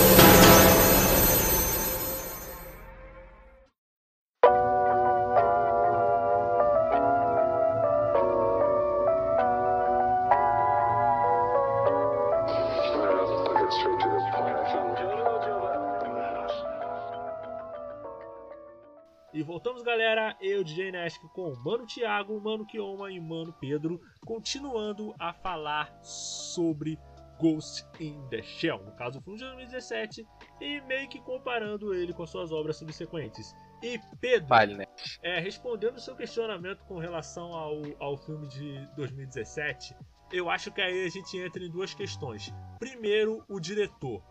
[20.21, 20.37] galera.
[20.39, 25.97] Eu, DJ Nesk, com o Mano Thiago, Mano Kioma e Mano Pedro, continuando a falar
[26.03, 26.99] sobre
[27.39, 28.83] Ghost in the Shell.
[28.83, 30.27] No caso, o filme de 2017,
[30.59, 33.55] e meio que comparando ele com suas obras subsequentes.
[33.81, 34.85] E Pedro, Vale, né?
[35.23, 39.95] é, respondendo o seu questionamento com relação ao, ao filme de 2017,
[40.31, 42.53] eu acho que aí a gente entra em duas questões.
[42.79, 44.21] Primeiro, o diretor.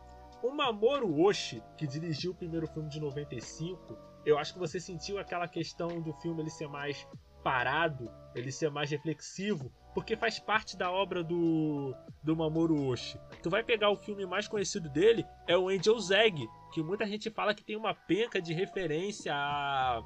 [0.42, 5.18] O Mamoru Oshii, que dirigiu o primeiro filme de 95, eu acho que você sentiu
[5.18, 7.06] aquela questão do filme ele ser mais
[7.42, 13.20] parado, ele ser mais reflexivo, porque faz parte da obra do, do Mamoru Oshii.
[13.42, 17.30] Tu vai pegar o filme mais conhecido dele, é o Angel's Egg, que muita gente
[17.30, 20.02] fala que tem uma penca de referência a,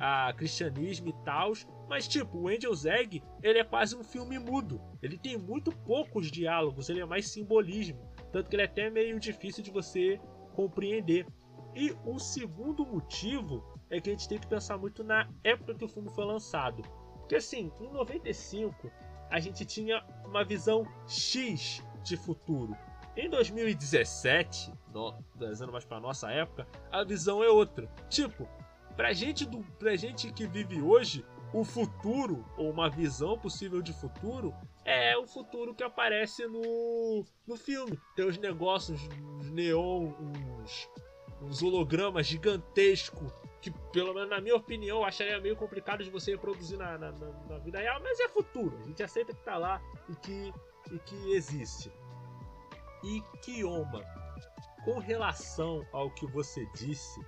[0.00, 1.52] a cristianismo e tal,
[1.88, 4.80] mas tipo, o Angel's Egg, ele é quase um filme mudo.
[5.02, 9.20] Ele tem muito poucos diálogos, ele é mais simbolismo, tanto que ele é até meio
[9.20, 10.20] difícil de você
[10.54, 11.26] compreender.
[11.74, 15.84] E o segundo motivo é que a gente tem que pensar muito na época que
[15.84, 16.82] o filme foi lançado.
[17.18, 18.90] Porque assim, em 95
[19.30, 22.76] a gente tinha uma visão X de futuro.
[23.16, 27.88] Em 2017, no, trazendo mais para nossa época, a visão é outra.
[28.08, 28.48] Tipo,
[28.96, 33.92] pra gente, do, pra gente que vive hoje, o futuro, ou uma visão possível de
[33.92, 34.54] futuro,
[34.84, 37.98] é o futuro que aparece no, no filme.
[38.14, 39.00] Tem os negócios,
[39.38, 40.88] uns neon, uns,
[41.40, 46.78] uns hologramas gigantescos, que pelo menos na minha opinião acharia meio complicado de você reproduzir
[46.78, 48.78] na, na, na, na vida real, mas é futuro.
[48.82, 50.54] A gente aceita que tá lá e que,
[50.90, 51.92] e que existe.
[53.02, 54.04] E Kioma,
[54.84, 57.20] com relação ao que você disse,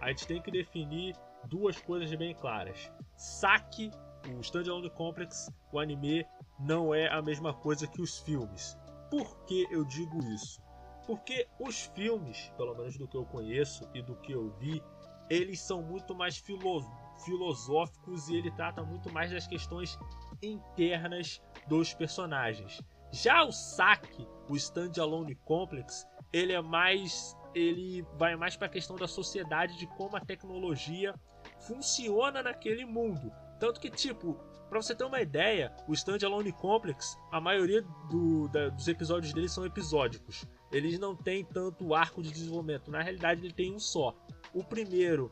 [0.00, 2.90] a gente tem que definir duas coisas bem claras.
[3.16, 3.90] Saque,
[4.36, 6.26] o Standalone Complex, o anime,
[6.58, 8.76] não é a mesma coisa que os filmes.
[9.10, 10.63] Por que eu digo isso?
[11.06, 14.82] Porque os filmes, pelo menos do que eu conheço e do que eu vi,
[15.28, 16.82] eles são muito mais filo
[17.24, 19.96] filosóficos e ele trata muito mais das questões
[20.42, 22.80] internas dos personagens.
[23.12, 28.96] Já o Saki, o Standalone Complex, ele é mais ele vai mais para a questão
[28.96, 31.14] da sociedade de como a tecnologia
[31.60, 33.32] funciona naquele mundo.
[33.60, 34.36] Tanto que tipo,
[34.74, 39.48] para você ter uma ideia, o Standalone Complex, a maioria do, da, dos episódios dele
[39.48, 40.44] são episódicos.
[40.72, 42.90] Eles não têm tanto arco de desenvolvimento.
[42.90, 44.12] Na realidade, ele tem um só.
[44.52, 45.30] O primeiro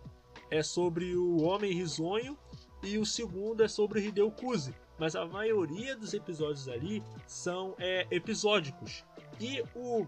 [0.49, 2.39] é sobre o Homem Risonho
[2.85, 4.73] e o segundo é sobre o Hideo Kuzi.
[4.97, 9.05] Mas a maioria dos episódios ali são é, episódicos.
[9.41, 10.07] E o,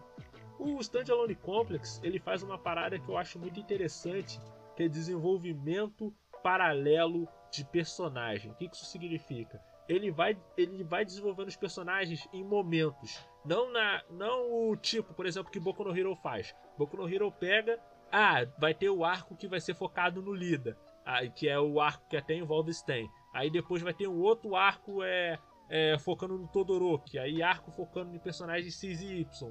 [0.61, 4.40] o Standalone Complex ele faz uma parada que eu acho muito interessante,
[4.77, 8.50] que é desenvolvimento paralelo de personagem.
[8.52, 9.59] O que isso significa?
[9.88, 13.18] Ele vai, ele vai desenvolvendo os personagens em momentos.
[13.44, 16.54] Não na não o tipo, por exemplo, que Boku no Hero faz.
[16.76, 17.80] Boku no Hero pega
[18.12, 21.80] ah, vai ter o arco que vai ser focado no Lida, ah, que é o
[21.80, 23.11] arco que até envolve Sten.
[23.33, 28.14] Aí depois vai ter um outro arco é, é, focando no Todoroki, aí arco focando
[28.14, 29.50] em personagens X e Y.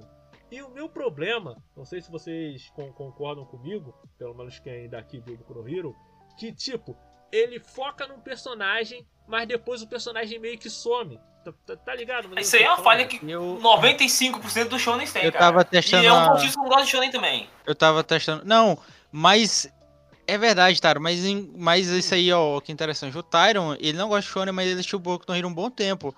[0.49, 5.35] E o meu problema, não sei se vocês concordam comigo, pelo menos quem daqui viu
[5.35, 5.95] o Kuro Hero,
[6.37, 6.97] que tipo,
[7.31, 11.19] ele foca num personagem, mas depois o personagem meio que some.
[11.43, 12.29] Tá, tá, tá ligado?
[12.29, 13.59] Mas Isso aí é uma falha que eu...
[13.61, 15.45] 95% do Shonen tem, eu cara.
[15.45, 17.49] Tava testando e é um motivo que eu gosto de Shonen também.
[17.65, 18.45] Eu tava testando...
[18.45, 18.77] Não,
[19.11, 19.69] mas...
[20.25, 21.21] É verdade, Taro, mas,
[21.53, 23.17] mas isso aí, ó, que interessante.
[23.17, 25.53] O Tyron, ele não gosta de Shonen, mas ele assistiu o Boku no Hero um
[25.53, 26.15] bom tempo.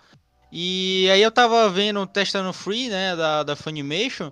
[0.51, 4.31] E aí eu tava vendo, testando Free, né, da, da Funimation,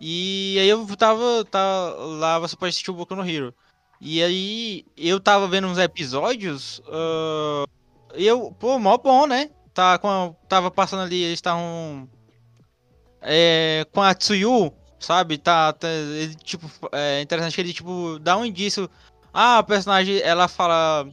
[0.00, 3.54] e aí eu tava, tava lá, você pode assistir o Boku no Hero.
[4.00, 7.68] E aí eu tava vendo uns episódios, uh,
[8.14, 9.50] eu, pô, mó bom, né?
[9.74, 12.08] tá a, tava passando ali, eles estavam
[13.20, 15.38] é, com a Tsuyu, sabe?
[15.38, 18.90] Tá, tá ele, tipo, é interessante que ele tipo dá um indício,
[19.32, 21.08] ah, a personagem ela fala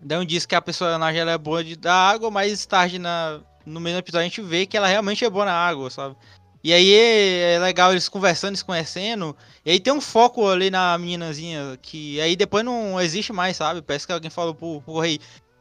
[0.00, 3.40] dá um indício que a personagem ela é boa de dar água, mas tarde na
[3.64, 6.16] no mesmo episódio a gente vê que ela realmente é boa na água, sabe?
[6.64, 9.36] E aí é legal eles conversando, se conhecendo.
[9.64, 13.82] E aí tem um foco ali na meninazinha que aí depois não existe mais, sabe?
[13.82, 15.18] Parece que alguém falou pro, pro rei: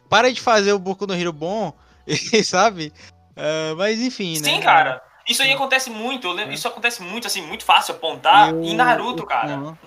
[0.10, 1.74] para de fazer o Boku no Hero bom
[2.46, 2.94] sabe?
[3.32, 4.50] Uh, mas enfim, Sim, né?
[4.50, 5.02] Sim, cara.
[5.28, 6.54] Isso aí acontece muito, é.
[6.54, 8.64] isso acontece muito, assim, muito fácil apontar eu...
[8.64, 9.56] em Naruto, cara.
[9.56, 9.78] Uhum.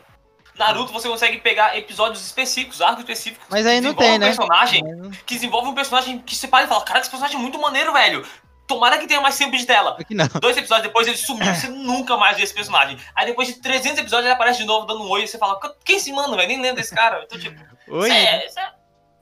[0.57, 3.46] Naruto você consegue pegar episódios específicos, arcos específicos.
[3.50, 4.27] Mas aí não tem, um né?
[4.27, 4.85] personagem
[5.27, 7.92] que desenvolve um personagem que você para e fala, cara, esse personagem é muito maneiro,
[7.92, 8.24] velho.
[8.66, 9.98] Tomara que tenha mais tempo de tela.
[10.40, 12.98] Dois episódios depois ele sumiu, você nunca mais vê esse personagem.
[13.14, 15.61] Aí depois de 300 episódios ele aparece de novo dando um oi e você fala,
[15.85, 16.48] quem se manda, velho?
[16.48, 17.22] Nem lembro desse cara.
[17.24, 18.09] Então, tipo, oi.
[18.09, 18.74] Isso é, isso é,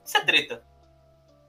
[0.05, 0.63] isso é treta.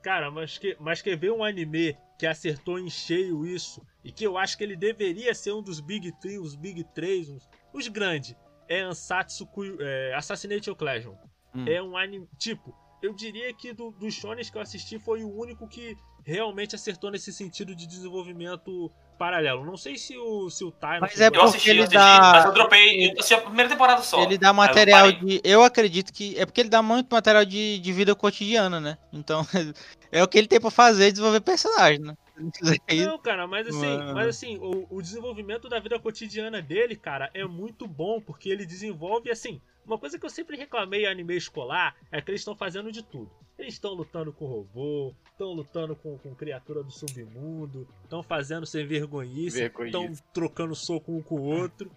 [0.03, 4.25] Cara, mas, que, mas quer ver um anime que acertou em cheio isso e que
[4.25, 7.89] eu acho que ele deveria ser um dos Big 3, os Big 3, os, os
[7.89, 8.37] grandes.
[8.69, 9.49] É Ansatsu
[9.81, 11.17] é, Assassination Classroom.
[11.55, 11.65] Hum.
[11.67, 12.29] É um anime.
[12.39, 16.75] Tipo, eu diria que do, dos shonens que eu assisti foi o único que realmente
[16.75, 19.65] acertou nesse sentido de desenvolvimento paralelo.
[19.65, 21.01] Não sei se o, se o Time.
[21.01, 22.33] Mas é porque eu assisti, ele assisti, dá.
[22.35, 23.07] Mas eu dropei.
[23.07, 24.23] Eu assisti a primeira temporada só.
[24.23, 25.41] Ele dá material eu de.
[25.45, 26.37] Eu acredito que.
[26.39, 28.99] É porque ele dá muito material de, de vida cotidiana, né?
[29.13, 29.47] Então.
[30.11, 32.15] é o que ele tem pra fazer desenvolver personagem, né?
[33.07, 37.45] Não, cara, mas assim, mas assim o, o desenvolvimento da vida cotidiana dele, cara, é
[37.45, 41.97] muito bom, porque ele desenvolve, assim, uma coisa que eu sempre reclamei em anime escolar
[42.11, 43.31] é que eles estão fazendo de tudo.
[43.59, 48.87] Eles estão lutando com robô, estão lutando com, com criatura do submundo, estão fazendo sem
[48.87, 51.91] vergonhice, estão trocando soco um com o outro.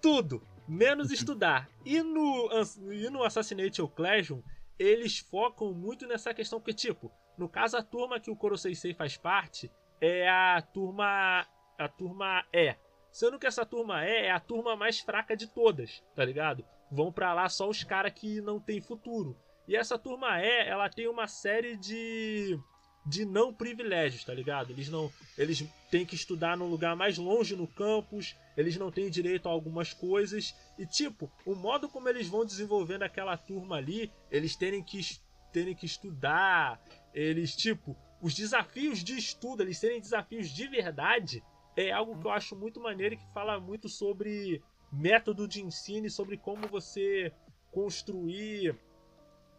[0.00, 1.68] Tudo, menos estudar.
[1.84, 2.48] E no,
[2.92, 4.40] e no Assassination Classroom,
[4.78, 8.94] eles focam muito nessa questão, porque, tipo, no caso, a turma que o Koro Sensei
[8.94, 11.46] faz parte é a turma.
[11.78, 12.74] A turma E.
[13.10, 16.64] Sendo que essa turma E é a turma mais fraca de todas, tá ligado?
[16.92, 19.36] Vão para lá só os caras que não tem futuro.
[19.66, 22.58] E essa turma é, ela tem uma série de
[23.04, 24.70] de não privilégios, tá ligado?
[24.70, 29.10] Eles não, eles têm que estudar num lugar mais longe no campus, eles não têm
[29.10, 34.08] direito a algumas coisas e tipo, o modo como eles vão desenvolvendo aquela turma ali,
[34.30, 35.00] eles terem que
[35.52, 36.80] terem que estudar,
[37.12, 41.42] eles tipo, os desafios de estudo, eles terem desafios de verdade,
[41.76, 46.06] é algo que eu acho muito maneiro e que fala muito sobre método de ensino
[46.06, 47.32] e sobre como você
[47.70, 48.78] construir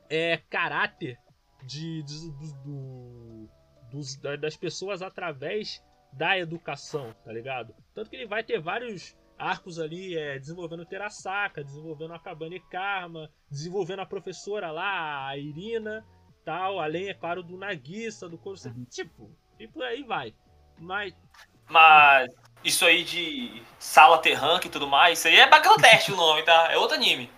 [0.10, 1.18] é, caráter
[1.64, 2.30] de, de,
[2.64, 3.50] do,
[3.90, 7.74] dos, das pessoas através da educação, tá ligado?
[7.94, 13.30] Tanto que ele vai ter vários arcos ali é, desenvolvendo Terasaka, desenvolvendo a Kabane Karma,
[13.50, 16.06] desenvolvendo a professora lá, a Irina,
[16.46, 18.86] tal, além, é claro, do Nagisa, do Koro, uhum.
[18.86, 20.36] tipo, e por aí vai.
[20.78, 21.16] Mas.
[21.70, 22.32] Mas
[22.64, 26.44] isso aí de sala ter rank e tudo mais, isso aí é Bangladesh o nome,
[26.44, 26.72] tá?
[26.72, 27.30] É outro anime.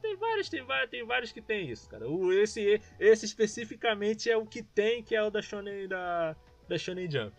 [0.00, 2.08] tem vários, tem vários, tem vários que tem isso, cara.
[2.08, 6.34] O, esse, esse especificamente é o que tem, que é o da Shonen, da,
[6.68, 7.36] da Shonen Jump,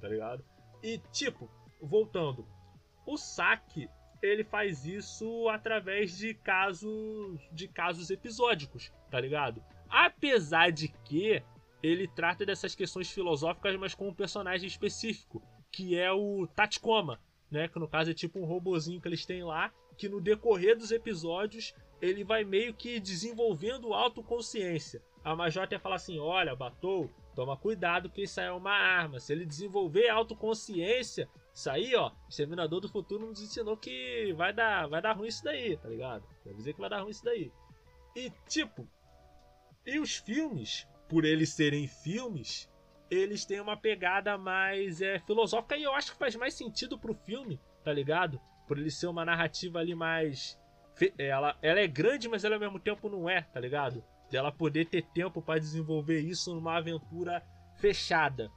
[0.00, 0.44] tá ligado?
[0.82, 1.48] E, tipo,
[1.80, 2.46] voltando,
[3.06, 3.88] o saque
[4.22, 9.62] ele faz isso através de casos de casos episódicos, tá ligado?
[9.88, 11.42] Apesar de que
[11.82, 17.18] ele trata dessas questões filosóficas, mas com um personagem específico, que é o Tatikoma,
[17.50, 17.66] né?
[17.66, 20.92] Que no caso é tipo um robozinho que eles têm lá, que no decorrer dos
[20.92, 25.02] episódios ele vai meio que desenvolvendo autoconsciência.
[25.24, 29.20] A Major até fala assim: olha, Batou, toma cuidado que isso aí é uma arma.
[29.20, 34.52] Se ele desenvolver autoconsciência, isso aí, ó, o Exterminador do Futuro nos ensinou que vai
[34.52, 36.24] dar, vai dar ruim isso daí, tá ligado?
[36.42, 37.52] Quer dizer que vai dar ruim isso daí.
[38.16, 38.88] E tipo,
[39.86, 42.68] e os filmes, por eles serem filmes,
[43.14, 47.14] eles têm uma pegada mais é, filosófica e eu acho que faz mais sentido pro
[47.14, 48.40] filme, tá ligado?
[48.66, 50.58] Por ele ser uma narrativa ali mais.
[51.18, 54.02] Ela, ela é grande, mas ela ao mesmo tempo não é, tá ligado?
[54.30, 57.42] De ela poder ter tempo para desenvolver isso numa aventura
[57.76, 58.50] fechada.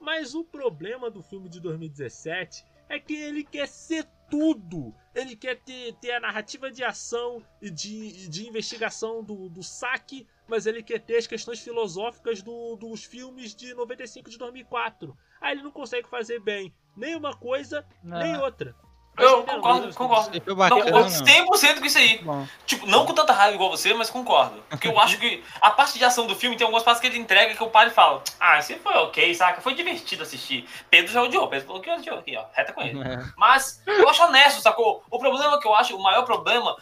[0.00, 4.94] Mas o problema do filme de 2017 é que ele quer ser tudo.
[5.14, 10.26] Ele quer ter, ter a narrativa de ação e de, de investigação do, do saque,
[10.46, 15.16] mas ele quer ter as questões filosóficas do, dos filmes de 95 de 2004.
[15.40, 18.18] Aí ele não consegue fazer bem nem uma coisa, não.
[18.18, 18.74] nem outra.
[19.20, 20.42] Eu concordo, concordo.
[20.46, 22.18] Não, concordo 100% com isso aí.
[22.18, 22.46] Bom.
[22.66, 24.62] Tipo, não com tanta raiva igual você, mas concordo.
[24.68, 27.18] Porque eu acho que a parte de ação do filme tem algumas partes que ele
[27.18, 29.60] entrega que o pai fala: Ah, isso foi ok, saca?
[29.60, 30.68] Foi divertido assistir.
[30.88, 32.44] Pedro já odiou, Pedro falou que odiou aqui, ó.
[32.52, 33.00] Reta com ele.
[33.00, 33.18] É.
[33.36, 35.02] Mas eu acho honesto, sacou?
[35.10, 36.76] O problema que eu acho, o maior problema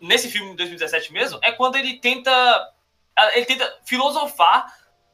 [0.00, 2.32] nesse filme de 2017 mesmo, é quando ele tenta.
[3.34, 4.66] Ele tenta filosofar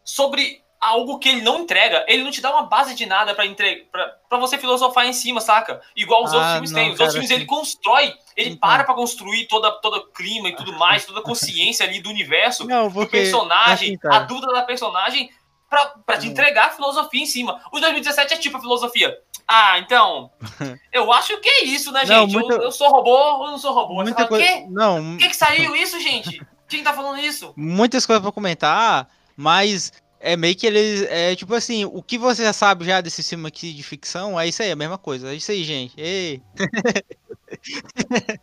[0.03, 2.05] sobre algo que ele não entrega.
[2.09, 3.85] Ele não te dá uma base de nada para entregar,
[4.29, 5.81] para você filosofar em cima, saca?
[5.95, 6.91] Igual os ah, outros filmes não, têm.
[6.91, 7.41] Os cara, outros filmes assim...
[7.41, 8.69] ele constrói, ele então...
[8.69, 12.67] para para construir toda todo clima e tudo mais, toda a consciência ali do universo,
[12.67, 15.31] não, do personagem, assim, a dúvida da personagem
[15.69, 17.61] pra, pra te entregar a filosofia em cima.
[17.71, 19.17] O 2017 é tipo a filosofia.
[19.47, 20.31] Ah, então.
[20.93, 22.17] Eu acho que é isso, né, gente?
[22.17, 22.55] Não, muita...
[22.55, 23.95] eu, eu, sou robô ou não sou robô?
[24.03, 24.45] Muita coisa...
[24.45, 24.67] Quê?
[24.69, 25.15] Não.
[25.15, 26.41] O que, que saiu isso, gente?
[26.69, 27.53] Quem tá falando isso?
[27.57, 31.03] Muitas coisas pra comentar, mas é meio que eles.
[31.09, 34.47] É tipo assim, o que você já sabe já desse filme aqui de ficção, é
[34.47, 35.31] isso aí, a mesma coisa.
[35.31, 35.99] É isso aí, gente.
[35.99, 36.43] Ei!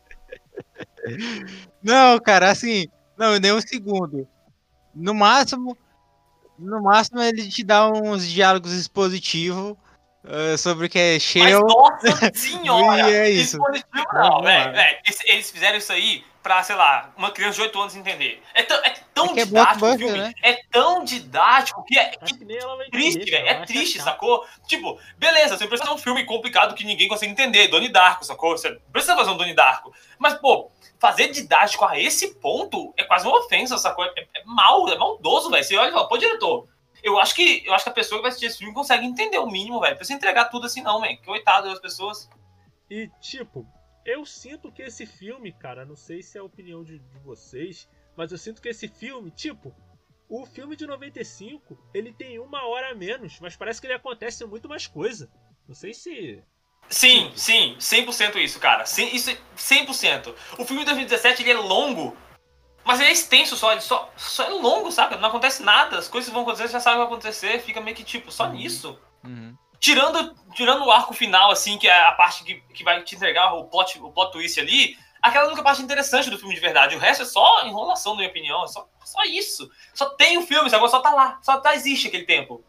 [1.82, 2.88] não, cara, assim.
[3.16, 4.28] Não, nem um segundo.
[4.94, 5.78] No máximo.
[6.58, 9.78] No máximo ele te dá uns diálogos expositivos
[10.24, 11.20] uh, sobre o que é.
[11.36, 13.10] Mas, nossa senhora!
[13.12, 13.58] é isso.
[13.58, 14.74] Expositivo não, velho.
[15.26, 18.42] Eles fizeram isso aí pra, sei lá, uma criança de 8 anos entender.
[18.54, 20.18] É, tão, é tão é, é didático o filme.
[20.18, 20.34] Né?
[20.42, 22.38] É tão didático que é que
[22.90, 23.48] triste, velho.
[23.48, 24.46] É triste, sacou?
[24.66, 27.68] Tipo, beleza, você precisa fazer um filme complicado que ninguém consegue entender.
[27.68, 28.52] Doni Darko, sacou?
[28.52, 29.94] Você precisa fazer um Doni Darko.
[30.18, 34.06] Mas, pô, fazer didático a esse ponto é quase uma ofensa, sacou?
[34.06, 35.66] É, é mal, é maldoso, velho.
[35.66, 36.66] Você olha e fala, pô, diretor.
[37.04, 39.38] Eu acho que eu acho que a pessoa que vai assistir esse filme consegue entender
[39.38, 39.98] o mínimo, velho.
[39.98, 41.20] Precisa entregar tudo assim, não, velho.
[41.26, 42.30] Coitado das pessoas.
[42.90, 43.68] E, tipo,
[44.08, 47.90] eu sinto que esse filme, cara, não sei se é a opinião de, de vocês,
[48.16, 49.76] mas eu sinto que esse filme, tipo,
[50.30, 54.46] o filme de 95, ele tem uma hora a menos, mas parece que ele acontece
[54.46, 55.30] muito mais coisa.
[55.68, 56.42] Não sei se.
[56.90, 58.84] Sim, sim, 100% isso, cara.
[58.84, 60.34] Isso 100%.
[60.58, 62.16] O filme de 2017 ele é longo,
[62.86, 65.18] mas ele é extenso só, ele só, só é longo, sabe?
[65.18, 67.82] Não acontece nada, as coisas vão acontecer, você já sabe o que vai acontecer, fica
[67.82, 68.54] meio que tipo, só uhum.
[68.54, 68.98] nisso.
[69.26, 69.54] Uhum.
[69.80, 73.54] Tirando, tirando o arco final, assim, que é a parte que, que vai te entregar
[73.54, 76.62] o plot, o plot twist ali, aquela é a única parte interessante do filme de
[76.62, 76.96] verdade.
[76.96, 78.64] O resto é só enrolação, na minha opinião.
[78.64, 79.70] É só, só isso.
[79.94, 81.40] Só tem o filme, agora só tá lá.
[81.42, 82.64] Só tá, existe aquele tempo.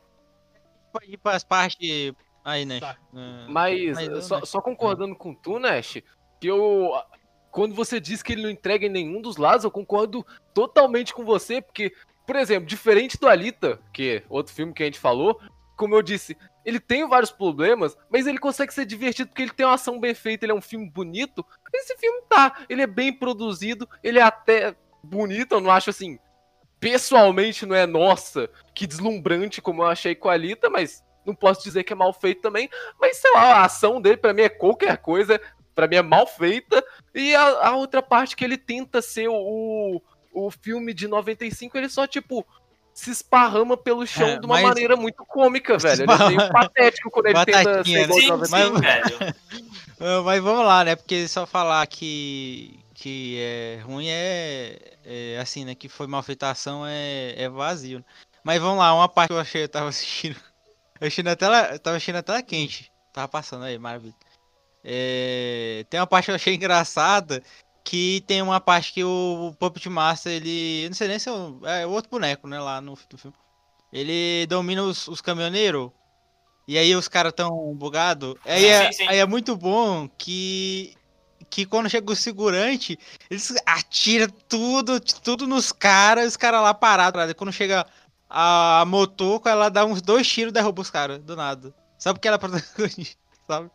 [1.06, 2.14] E para as partes.
[2.44, 2.80] Aí, Nash.
[2.80, 2.96] Tá.
[3.12, 5.98] Uh, mas, mas só, só, concordando com tu, Nash,
[6.40, 6.92] que eu.
[7.50, 11.24] Quando você diz que ele não entrega em nenhum dos lados, eu concordo totalmente com
[11.24, 11.92] você, porque,
[12.26, 15.40] por exemplo, diferente do Alita, que é outro filme que a gente falou,
[15.74, 16.36] como eu disse,
[16.68, 20.12] ele tem vários problemas, mas ele consegue ser divertido porque ele tem uma ação bem
[20.12, 21.42] feita, ele é um filme bonito.
[21.72, 26.18] Esse filme tá, ele é bem produzido, ele é até bonito, eu não acho assim.
[26.78, 31.64] Pessoalmente não é nossa, que deslumbrante como eu achei com a Alita, mas não posso
[31.64, 32.68] dizer que é mal feito também.
[33.00, 35.40] Mas sei lá, a ação dele para mim é qualquer coisa,
[35.74, 36.84] para mim é mal feita.
[37.14, 40.02] E a, a, outra parte que ele tenta ser o,
[40.34, 42.46] o filme de 95, ele só tipo
[42.98, 44.64] se esparrama pelo chão é, de uma mas...
[44.64, 46.02] maneira muito cômica, velho.
[46.02, 48.80] Ele é meio patético quando ele tenta ser igual sim, sim, mas...
[48.80, 49.36] velho.
[50.24, 50.96] mas vamos lá, né?
[50.96, 55.76] Porque só falar que, que é ruim é, é assim, né?
[55.76, 58.04] Que foi malfeitação é, é vazio.
[58.42, 60.40] Mas vamos lá, uma parte que eu achei, eu tava assistindo.
[61.00, 62.90] Eu achei na tela, tava assistindo na tela quente.
[63.12, 64.14] Tava passando aí, maravilha.
[64.82, 67.44] É, tem uma parte que eu achei engraçada
[67.88, 70.86] que tem uma parte que o Puppet Master, ele.
[70.88, 72.60] Não sei nem se é, o, é outro boneco, né?
[72.60, 73.34] Lá no, no filme.
[73.90, 75.90] Ele domina os, os caminhoneiros.
[76.66, 78.34] E aí os caras tão bugados.
[78.44, 80.94] Aí, é, aí é muito bom que.
[81.48, 82.98] Que quando chega o segurante,
[83.30, 87.32] eles atiram tudo, tudo nos caras, os caras lá parados.
[87.32, 87.86] Quando chega
[88.28, 91.74] a Motoko, ela dá uns dois tiros e derruba os caras, do nada.
[91.98, 93.16] Só porque ela é protagonista
[93.48, 93.70] sabe?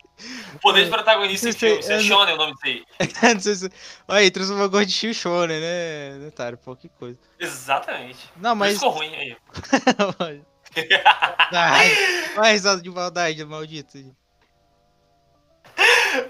[0.53, 2.85] O poder de protagonista em filme, é Shonen o nome disso aí.
[3.33, 3.69] não sei se...
[4.07, 6.57] Olha aí, transformou Gordinho em Shonen, né, né Tário?
[6.59, 7.19] Pô, que coisa.
[7.39, 8.31] Exatamente.
[8.37, 8.75] Não, mas...
[8.75, 9.35] ficou ruim aí.
[12.35, 13.97] Vai risada de maldade, maldito.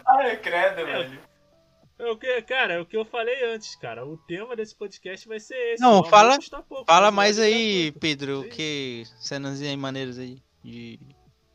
[0.07, 1.19] Ai, credo, é, velho.
[1.99, 4.05] É o que, cara, é o que eu falei antes, cara.
[4.05, 5.81] O tema desse podcast vai ser esse.
[5.81, 6.37] Não, fala,
[6.67, 8.41] pouco, fala mais aí, Pedro.
[8.41, 10.99] O que cenas aí maneiras aí de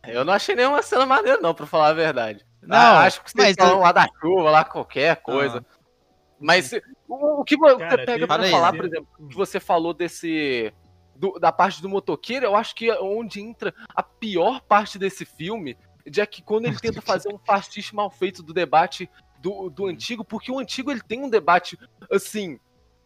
[0.07, 2.44] eu não achei nenhuma cena maneira, não, pra falar a verdade.
[2.62, 3.80] Não, ah, acho que vocês falam eu...
[3.80, 5.64] lá da chuva, lá qualquer coisa.
[5.66, 5.78] Ah.
[6.40, 6.72] Mas
[7.09, 10.72] o, o que você Cara, pega pra falar, por exemplo, que você falou desse.
[11.16, 15.24] Do, da parte do motoqueiro, eu acho que é onde entra a pior parte desse
[15.24, 15.76] filme,
[16.07, 19.86] de é que quando ele tenta fazer um pastiche mal feito do debate do, do
[19.86, 21.76] antigo, porque o antigo ele tem um debate
[22.11, 22.61] assim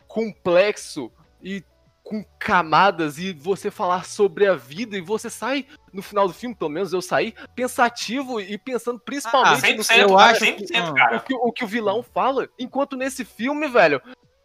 [0.06, 1.10] complexo
[1.42, 1.64] e
[2.12, 6.54] com camadas e você falar sobre a vida e você sai no final do filme,
[6.54, 10.78] pelo menos eu saí pensativo e pensando principalmente ah, no que eu acho que,
[11.16, 14.02] o, que, o que o vilão fala, enquanto nesse filme, velho,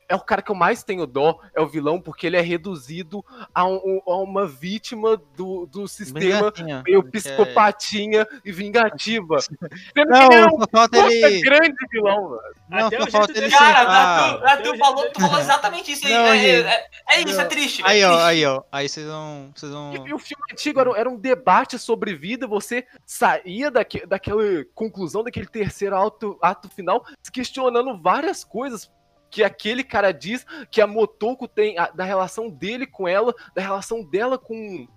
[0.09, 3.23] é o cara que eu mais tenho dó, é o vilão, porque ele é reduzido
[3.53, 8.27] a, um, a uma vítima do, do sistema Vingatinha, meio psicopatinha é...
[8.45, 9.37] e vingativa.
[9.95, 11.41] Não, é um falta ele...
[11.41, 12.55] grande vilão, velho.
[12.69, 16.13] Não, só falta ele Cara, tu, tu, falou, tu falou exatamente isso aí.
[16.13, 17.81] Não, é, é, é, isso, é triste.
[17.85, 18.63] Aí, ó, aí, ó.
[18.71, 19.51] Aí vocês vão.
[19.55, 19.93] Vocês vão...
[19.93, 24.43] E, e, o filme antigo era, era, um debate sobre vida, você saía daque, daquela
[24.73, 28.89] conclusão, daquele terceiro ato, ato final, se questionando várias coisas
[29.29, 33.61] que aquele cara diz que a Motoko tem, a, da relação dele com ela, da
[33.61, 34.87] relação dela com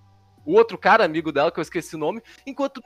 [0.44, 2.80] o outro cara, amigo dela, que eu esqueci o nome, enquanto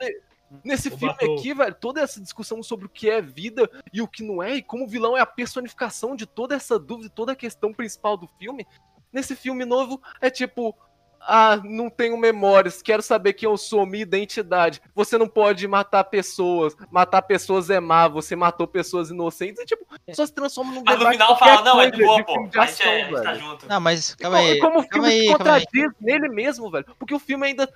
[0.63, 1.35] nesse o filme Batou.
[1.35, 4.55] aqui, velho, toda essa discussão sobre o que é vida e o que não é,
[4.55, 8.17] e como o vilão é a personificação de toda essa dúvida, toda a questão principal
[8.17, 8.67] do filme,
[9.11, 10.75] nesse filme novo é tipo,
[11.27, 14.81] ah, não tenho memórias, quero saber quem eu sou, minha identidade.
[14.93, 19.85] Você não pode matar pessoas, matar pessoas é má, você matou pessoas inocentes, e tipo,
[20.13, 22.83] só se transforma num Mas no final fala, não, é de boa, pô, a gente,
[22.83, 23.67] é, a gente tá junto.
[23.67, 24.59] Não, mas calma aí.
[24.59, 27.71] Como o filme aí, se contradiz nele mesmo, velho, porque o filme ainda...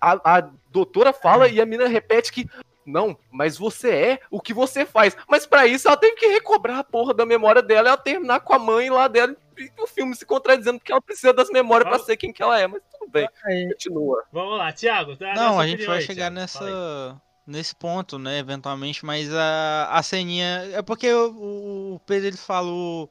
[0.00, 2.48] A, a doutora fala e a mina repete que
[2.84, 5.16] não, mas você é o que você faz.
[5.28, 8.40] Mas para isso ela teve que recobrar a porra da memória dela e ela terminar
[8.40, 9.36] com a mãe lá dela e
[9.78, 12.66] o filme se contradizendo porque ela precisa das memórias para ser quem que ela é,
[12.66, 13.28] mas tudo bem.
[13.68, 14.24] Continua.
[14.32, 15.16] Vamos lá, Thiago.
[15.16, 16.36] Tá não, a gente vai aí, chegar Thiago.
[16.36, 22.36] nessa nesse ponto, né, eventualmente, mas a, a ceninha é porque o, o Pedro ele
[22.36, 23.10] falou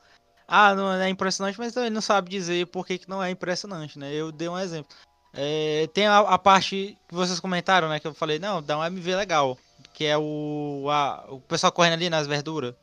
[0.54, 3.98] ah, não é impressionante, mas também não sabe dizer por que, que não é impressionante,
[3.98, 4.14] né?
[4.14, 4.94] Eu dei um exemplo.
[5.34, 8.02] É, tem a, a, parte que vocês comentaram, né?
[8.02, 9.58] Que eu falei, não, dá um MV legal.
[9.94, 12.76] Que é o, a, o pessoal correndo ali nas verduras.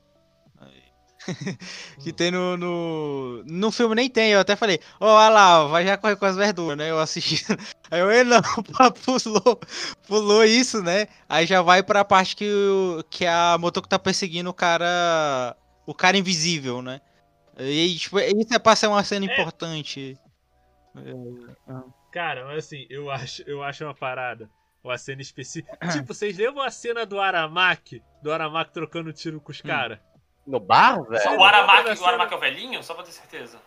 [2.03, 3.45] que tem no, no.
[3.45, 6.25] No filme nem tem, eu até falei, ó, oh, olha lá, vai já correr com
[6.25, 6.91] as verduras, né?
[6.91, 7.45] Eu assisti.
[7.91, 8.43] Aí eu, não,
[9.05, 9.61] pulou,
[10.07, 11.09] pulou isso, né?
[11.29, 15.57] Aí já vai pra parte que, o, que a Motoko tá perseguindo o cara.
[15.87, 17.01] O cara invisível, né?
[17.59, 19.33] E tipo, isso é pra ser uma cena é.
[19.33, 20.19] importante.
[20.97, 21.83] É, é.
[22.13, 24.51] Cara, mas assim, eu acho, eu acho uma parada.
[24.83, 25.77] Uma cena específica.
[25.93, 28.03] tipo, vocês lembram a cena do Aramaki?
[28.23, 29.99] Do Aramaki trocando tiro com os caras?
[30.49, 31.39] No bar, velho?
[31.39, 32.83] O Aramaki, o Aramaki é o velhinho?
[32.83, 33.59] Só pra ter certeza.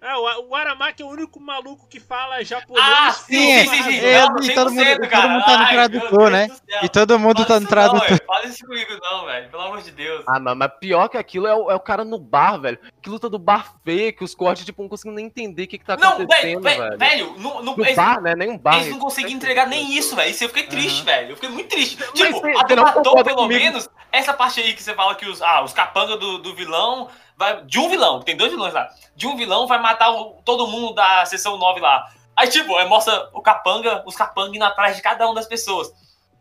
[0.00, 2.86] É, o, Aramaki é o único maluco que fala japonês.
[2.88, 3.82] Ah, sim, sim, sim.
[3.82, 3.98] sim.
[3.98, 6.48] É, não, e todo, mundo, todo mundo tá no tradutor, né?
[6.82, 8.10] E todo mundo tá no tradutor.
[8.10, 9.50] Não, fala isso comigo não, velho.
[9.50, 10.24] Pelo amor de Deus.
[10.28, 12.78] Ah, mas, mas pior que aquilo é o, é o cara no bar, velho.
[13.02, 15.78] Que luta do bar feio, que os cortes, tipo, não conseguem nem entender o que,
[15.78, 16.98] que tá acontecendo, não, velho.
[16.98, 18.36] Velho, no, no, no eles, bar, né?
[18.36, 18.76] Nem um bar.
[18.76, 20.30] Eles não conseguem entregar nem isso, velho.
[20.30, 21.06] Isso eu fiquei triste, uhum.
[21.06, 21.30] velho.
[21.30, 21.96] Eu fiquei muito triste.
[22.12, 23.60] Tipo, mas, a do Batom, pelo comigo.
[23.60, 27.08] menos, essa parte aí que você fala que os, ah, os capangas do, do vilão
[27.38, 28.90] vai, de um vilão, tem dois vilões lá.
[29.14, 32.10] De um vilão vai matar o, todo mundo da sessão 9 lá.
[32.36, 35.92] Aí, tipo, aí mostra o capanga, os capangas indo atrás de cada uma das pessoas.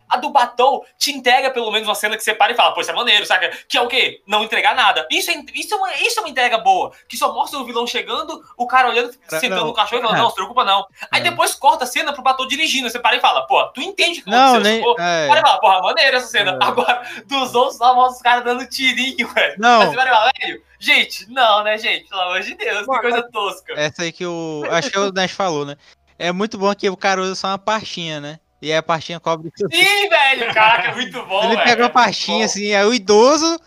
[0.09, 2.81] A do Batou te entrega pelo menos uma cena que você para e fala, pô,
[2.81, 3.49] isso é maneiro, saca?
[3.67, 4.21] Que é o quê?
[4.25, 5.07] Não entregar nada.
[5.11, 6.91] Isso é, isso é, uma, isso é uma entrega boa.
[7.07, 10.29] Que só mostra o vilão chegando, o cara olhando, sentando no cachorro e falando, não,
[10.29, 10.85] se preocupa não.
[11.11, 11.23] Aí é.
[11.23, 12.89] depois corta a cena pro Batou dirigindo.
[12.89, 15.27] Você para e fala, pô, tu entende que não, nem, pô, é.
[15.27, 16.57] Para e fala, porra, maneiro essa cena.
[16.61, 16.65] É.
[16.65, 19.55] Agora, dos outros, só mostra os caras dando tirinho, velho.
[19.57, 19.81] Não.
[19.81, 22.07] Aí você para e fala, velho, gente, não, né, gente?
[22.07, 23.73] Pelo amor de Deus, que coisa tosca.
[23.73, 24.63] Essa aí que o.
[24.69, 25.75] Acho que o Nash falou, né?
[26.19, 28.39] É muito bom que o cara usa só uma partinha, né?
[28.61, 29.73] E aí a pastinha cobre tudo.
[29.73, 30.53] Sim, velho!
[30.53, 31.63] Caraca, é muito bom, Ele velho.
[31.63, 33.59] pega uma pastinha assim, aí o idoso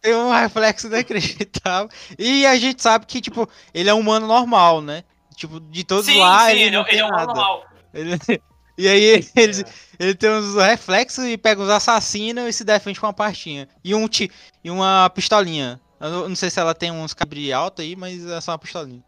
[0.00, 1.88] tem um reflexo inacreditável.
[2.18, 5.04] E a gente sabe que, tipo, ele é um humano normal, né?
[5.36, 7.26] Tipo, de todos sim, lá, sim, ele, ele, não ele é um nada.
[7.26, 7.64] normal.
[7.92, 8.18] Ele,
[8.78, 9.64] e aí ele, é.
[9.98, 13.68] ele tem uns reflexos e pega os assassinos e se defende com uma pastinha.
[13.84, 14.06] E, um,
[14.64, 15.80] e uma pistolinha.
[16.00, 19.02] Eu não sei se ela tem uns cabri alto aí, mas é só uma pistolinha.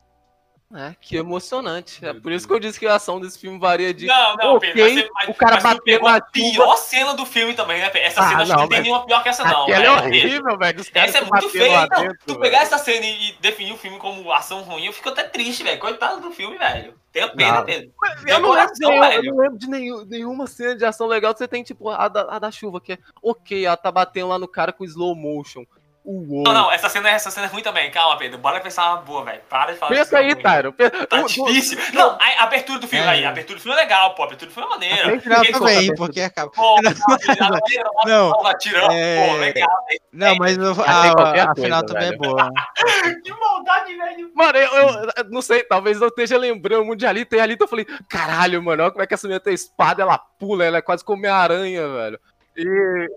[0.76, 2.04] É, que emocionante.
[2.04, 4.06] É por isso que eu disse que a ação desse filme varia de.
[4.06, 7.24] Não, não, okay, Pedro, mas, o cara mas bateu pegou na a pior cena do
[7.24, 7.90] filme também, né?
[7.94, 9.62] Essa Ah, cena acho não, que não tem mas- nenhuma pior que essa, não.
[9.62, 9.92] Aquela é velho.
[10.26, 10.80] horrível, velho.
[10.80, 11.86] Os Essa é muito feia.
[11.88, 12.40] Não, dentro, tu velho.
[12.40, 15.62] pegar essa cena e, e definir o filme como ação ruim, eu fico até triste,
[15.62, 15.78] velho.
[15.78, 16.94] Coitado do filme, velho.
[17.12, 17.64] Tenha pena, Não.
[17.64, 17.92] Pedro.
[18.26, 21.06] Eu não, lembro de, coração, nenhum- eu não lembro de nenhum- nenhuma cena de ação
[21.06, 21.32] legal.
[21.36, 24.38] Você tem, tipo, a da, a da chuva, que é ok, ela tá batendo lá
[24.40, 25.64] no cara com slow motion.
[26.06, 26.42] Uou.
[26.42, 27.90] Não, não, essa cena, essa cena é ruim também.
[27.90, 28.36] Calma, Pedro.
[28.36, 29.40] Bora pensar uma boa, velho.
[29.48, 30.34] Para de falar Pensa aí.
[30.34, 31.78] Pe- Tá o- difícil.
[31.94, 33.08] Não, a, a abertura do filme É.
[33.08, 33.24] aí.
[33.24, 34.22] A abertura do filme é legal, pô.
[34.22, 35.08] A abertura do filme é maneira.
[35.08, 36.50] Tem final Eles também, vão- porque acaba.
[36.50, 36.76] Pô,
[38.06, 39.68] Não, ela atirando, é- pô, legal.
[40.12, 42.50] Não, mas eu- tem a, a coisa, final também é boa.
[43.24, 44.30] Que maldade, velho.
[44.34, 47.34] Mano, eu, eu- eu não sei, talvez eu esteja lembrando muito de Alita.
[47.36, 50.18] E Alita eu falei, caralho, mano, olha como é que essa menina tem espada, ela
[50.18, 52.20] pula, ela é quase como aranha, velho.
[52.56, 53.08] E.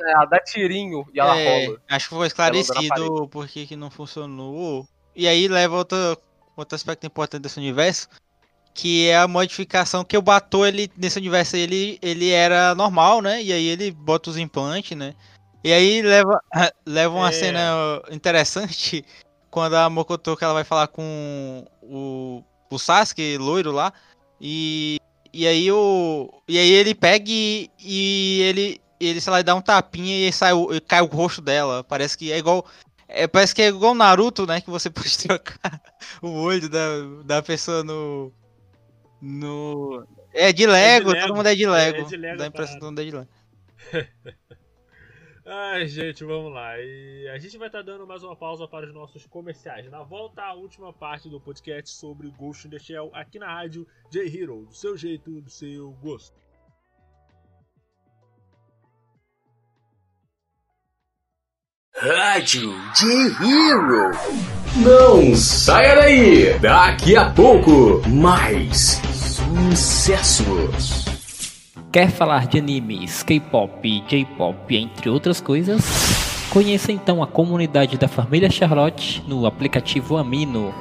[0.00, 1.78] É, ela dá tirinho e ela É, rola.
[1.88, 4.86] acho que foi esclarecido por que que não funcionou.
[5.14, 5.96] E aí leva outro,
[6.56, 8.08] outro aspecto importante desse universo,
[8.74, 13.42] que é a modificação que o Batou, ele, nesse universo, ele, ele era normal, né?
[13.42, 15.14] E aí ele bota os implantes, né?
[15.64, 16.40] E aí leva,
[16.86, 17.32] leva uma É.
[17.32, 19.04] cena interessante
[19.50, 23.92] quando a Mokotoka ela vai falar com o, o Sasuke, loiro lá,
[24.38, 24.98] e,
[25.32, 29.60] e aí o e aí ele pega e, e ele ele sei lá dá um
[29.60, 30.52] tapinha e sai
[30.86, 31.84] cai o rosto dela.
[31.84, 32.66] Parece que é igual
[33.08, 35.80] é, parece que é igual Naruto, né, que você pode trocar
[36.20, 38.32] o olho da, da pessoa no
[39.20, 41.26] no é de Lego, Lego.
[41.26, 41.98] todo mundo é de Lego.
[41.98, 43.28] É de Lego Dá a impressão que todo mundo é de Lego.
[45.48, 46.76] Ai, gente, vamos lá.
[46.76, 49.88] E a gente vai estar dando mais uma pausa para os nossos comerciais.
[49.88, 53.86] Na volta, a última parte do podcast sobre Ghost in the Shell aqui na rádio
[54.10, 54.66] J-Hero.
[54.66, 56.36] Do seu jeito, do seu gosto.
[61.98, 64.10] Rádio J-Hero.
[64.76, 66.58] Não saia daí!
[66.58, 69.00] Daqui a pouco, mais
[69.72, 71.06] sucessos.
[71.90, 75.82] Quer falar de animes, K-pop, J-pop, entre outras coisas?
[76.50, 80.74] Conheça então a comunidade da família Charlotte no aplicativo Amino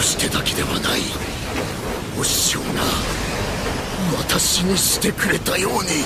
[0.00, 1.00] してだけではない
[2.18, 2.66] お師匠が
[4.18, 6.04] 私にしてくれたように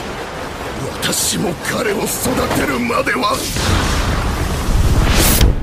[1.03, 3.37] 私も彼を育てるまでは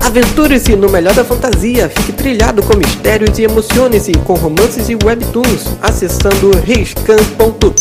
[0.00, 5.76] Aventure-se no melhor da fantasia, fique trilhado com mistérios e emocione-se com romances e webtoons
[5.82, 7.74] acessando reiscan.top.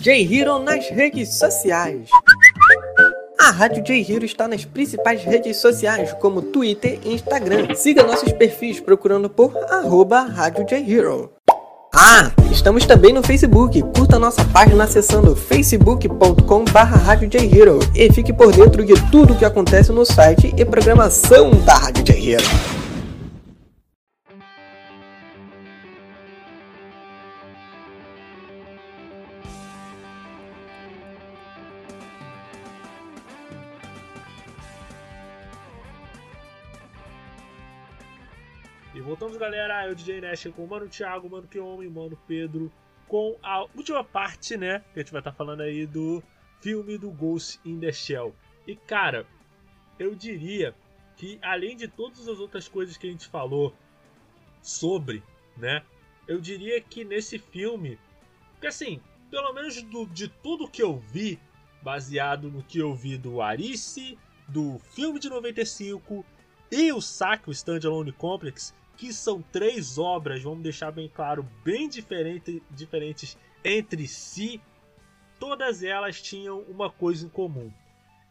[0.00, 2.10] J-Hero nas redes sociais.
[3.39, 7.73] A Rádio J-Hero está nas principais redes sociais, como Twitter e Instagram.
[7.73, 11.31] Siga nossos perfis procurando por arroba Rádio J-Hero.
[11.95, 13.81] Ah, estamos também no Facebook.
[13.95, 17.17] Curta nossa página acessando facebook.com barra
[17.95, 22.03] e fique por dentro de tudo o que acontece no site e programação da Rádio
[22.03, 22.43] J-Hero.
[22.75, 22.78] E
[39.19, 39.85] voltamos, galera.
[39.85, 42.71] Eu, DJ Nash, com o Mano Thiago, Mano Kiyomi, Mano Pedro,
[43.05, 44.79] com a última parte, né?
[44.93, 46.23] Que a gente vai estar falando aí do
[46.61, 48.33] filme do Ghost in the Shell.
[48.65, 49.25] E, cara,
[49.97, 50.73] eu diria
[51.17, 53.73] que além de todas as outras coisas que a gente falou
[54.61, 55.21] sobre,
[55.57, 55.83] né?
[56.25, 57.99] Eu diria que nesse filme,
[58.61, 61.37] que assim, pelo menos do- de tudo que eu vi,
[61.81, 64.17] baseado no que eu vi do Arice,
[64.47, 66.25] do filme de 95
[66.71, 71.87] e o Saque, o Standalone Complex, que são três obras, vamos deixar bem claro, bem
[71.87, 74.61] diferente, diferentes entre si,
[75.39, 77.71] todas elas tinham uma coisa em comum.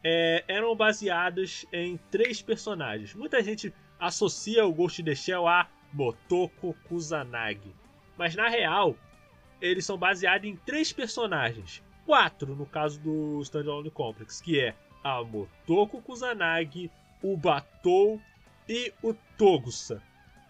[0.04, 3.14] É, eram baseadas em três personagens.
[3.14, 7.74] Muita gente associa o Ghost in the Shell a Motoko Kusanagi.
[8.18, 8.94] Mas na real,
[9.62, 11.82] eles são baseados em três personagens.
[12.04, 16.90] Quatro no caso do Standalone Complex, que é a Motoko Kusanagi,
[17.22, 18.20] o Batou
[18.68, 20.02] e o Togusa.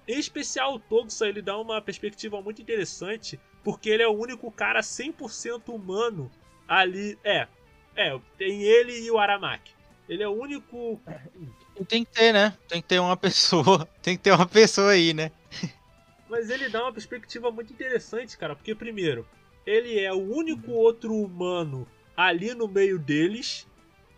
[0.09, 4.51] Em especial o Togusa, ele dá uma perspectiva muito interessante, porque ele é o único
[4.51, 6.31] cara 100% humano
[6.67, 7.19] ali.
[7.23, 7.47] É,
[7.95, 9.73] é, tem ele e o Aramaki.
[10.09, 10.99] Ele é o único.
[11.87, 12.57] Tem que ter, né?
[12.67, 13.87] Tem que ter uma pessoa.
[14.01, 15.31] Tem que ter uma pessoa aí, né?
[16.27, 19.27] Mas ele dá uma perspectiva muito interessante, cara, porque primeiro,
[19.67, 21.87] ele é o único outro humano
[22.17, 23.67] ali no meio deles.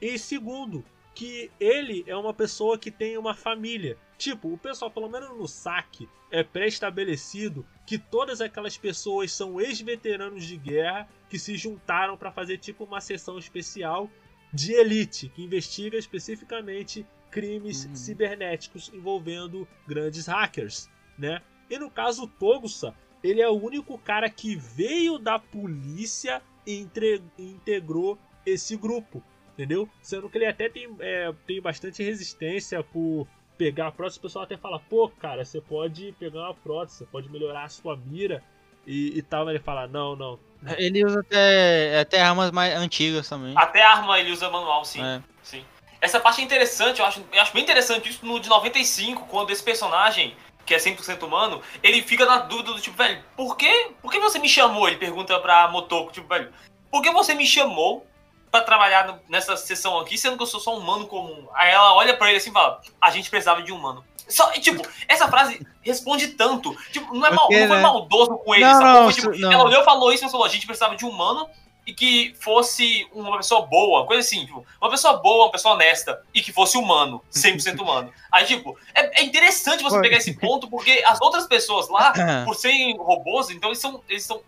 [0.01, 0.85] E segundo,
[1.15, 3.99] que ele é uma pessoa que tem uma família.
[4.21, 10.45] Tipo, o pessoal, pelo menos no saque, é pré-estabelecido que todas aquelas pessoas são ex-veteranos
[10.45, 14.11] de guerra que se juntaram para fazer tipo uma sessão especial
[14.53, 17.95] de elite que investiga especificamente crimes uhum.
[17.95, 21.41] cibernéticos envolvendo grandes hackers, né?
[21.71, 22.95] E no caso Togusa,
[23.25, 27.23] ele é o único cara que veio da polícia e entre...
[27.39, 29.89] integrou esse grupo, entendeu?
[30.03, 33.27] Sendo que ele até tem, é, tem bastante resistência por
[33.61, 34.19] pegar a prótese.
[34.19, 37.69] O pessoal até fala, pô, cara, você pode pegar uma prótese, você pode melhorar a
[37.69, 38.43] sua mira
[38.87, 39.45] e, e tal.
[39.45, 40.39] Mas ele fala, não, não.
[40.79, 43.53] Ele usa até, até armas mais antigas também.
[43.55, 45.05] Até arma ele usa manual, sim.
[45.05, 45.21] É.
[45.43, 45.63] sim.
[46.01, 49.51] Essa parte é interessante, eu acho, eu acho bem interessante isso no de 95, quando
[49.51, 50.35] esse personagem
[50.65, 54.19] que é 100% humano, ele fica na dúvida do tipo, velho, por que, por que
[54.19, 54.89] você me chamou?
[54.89, 56.51] Ele pergunta pra Motoko, tipo, velho,
[56.91, 58.07] por que você me chamou
[58.51, 61.47] para trabalhar nessa sessão aqui, sendo que eu sou só um humano comum?
[61.55, 64.05] Aí ela olha para ele assim e fala, a gente precisava de um humano.
[64.29, 66.75] Só, tipo, essa frase responde tanto.
[66.93, 67.83] Tipo, não, é mal, não foi né?
[67.83, 69.53] maldoso com ele, não, não, foi, tipo, não.
[69.53, 71.49] Ela olhou e falou isso, mas falou, a gente precisava de um humano
[71.87, 76.23] e que fosse uma pessoa boa, coisa assim, tipo, uma pessoa boa, uma pessoa honesta,
[76.33, 78.13] e que fosse humano, 100% humano.
[78.31, 82.13] Aí, tipo, é, é interessante você pegar esse ponto, porque as outras pessoas lá,
[82.45, 84.03] por serem robôs, então eles são.
[84.09, 84.41] Eles são.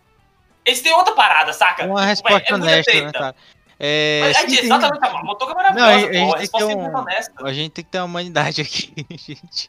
[0.65, 1.85] Eles têm outra parada, saca?
[1.85, 3.35] Uma tipo, resposta é, honesta, né, cara?
[3.85, 6.97] É, Mas, sim, exatamente, a motoca é maravilhosa, não, a, a, gente a, é um,
[6.97, 7.33] honesta.
[7.45, 9.69] A gente tem que ter uma humanidade aqui, gente.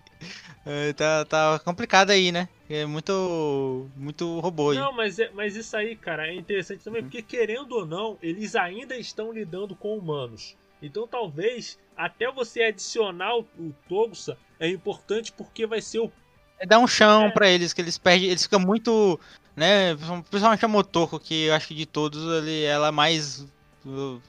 [0.64, 2.48] É, tá, tá complicado aí, né?
[2.70, 4.78] É muito, muito robô aí.
[4.78, 8.56] Não, mas, é, mas isso aí, cara, é interessante também, porque querendo ou não, eles
[8.56, 10.56] ainda estão lidando com humanos.
[10.80, 16.12] Então talvez até você adicionar o, o Togusa é importante porque vai ser o.
[16.60, 17.32] É dar um chão é.
[17.32, 18.30] para eles, que eles perdem.
[18.30, 19.20] Eles ficam muito.
[19.56, 19.96] né?
[20.30, 23.44] Principalmente a Motoko, que eu acho que de todos ele, ela é mais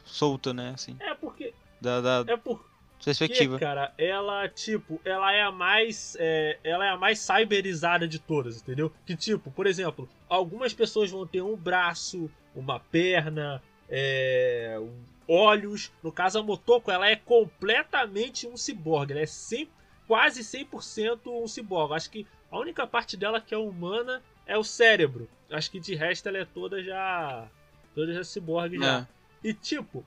[0.05, 0.73] solta, né?
[0.75, 1.53] Assim, é porque.
[1.81, 2.33] Da, da...
[2.33, 2.65] É por,
[3.05, 3.59] perspectiva.
[3.59, 6.17] cara, ela, tipo, ela é a mais.
[6.19, 8.91] É, ela é a mais cyberizada de todas, entendeu?
[9.05, 14.81] Que, tipo, por exemplo, algumas pessoas vão ter um braço, uma perna, é,
[15.29, 15.93] olhos.
[16.03, 19.13] No caso, a Motoko, ela é completamente um ciborgue.
[19.13, 19.69] Ela é 100,
[20.07, 21.95] quase 100% um ciborgue.
[21.95, 25.29] Acho que a única parte dela que é humana é o cérebro.
[25.51, 27.47] Acho que de resto ela é toda já.
[27.95, 29.07] Toda já ciborgue já.
[29.45, 30.05] E tipo,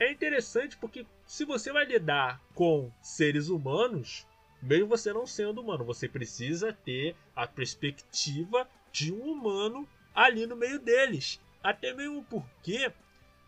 [0.00, 4.26] é interessante porque se você vai lidar com seres humanos,
[4.62, 10.56] mesmo você não sendo humano, você precisa ter a perspectiva de um humano ali no
[10.56, 11.38] meio deles.
[11.62, 12.90] Até mesmo porque,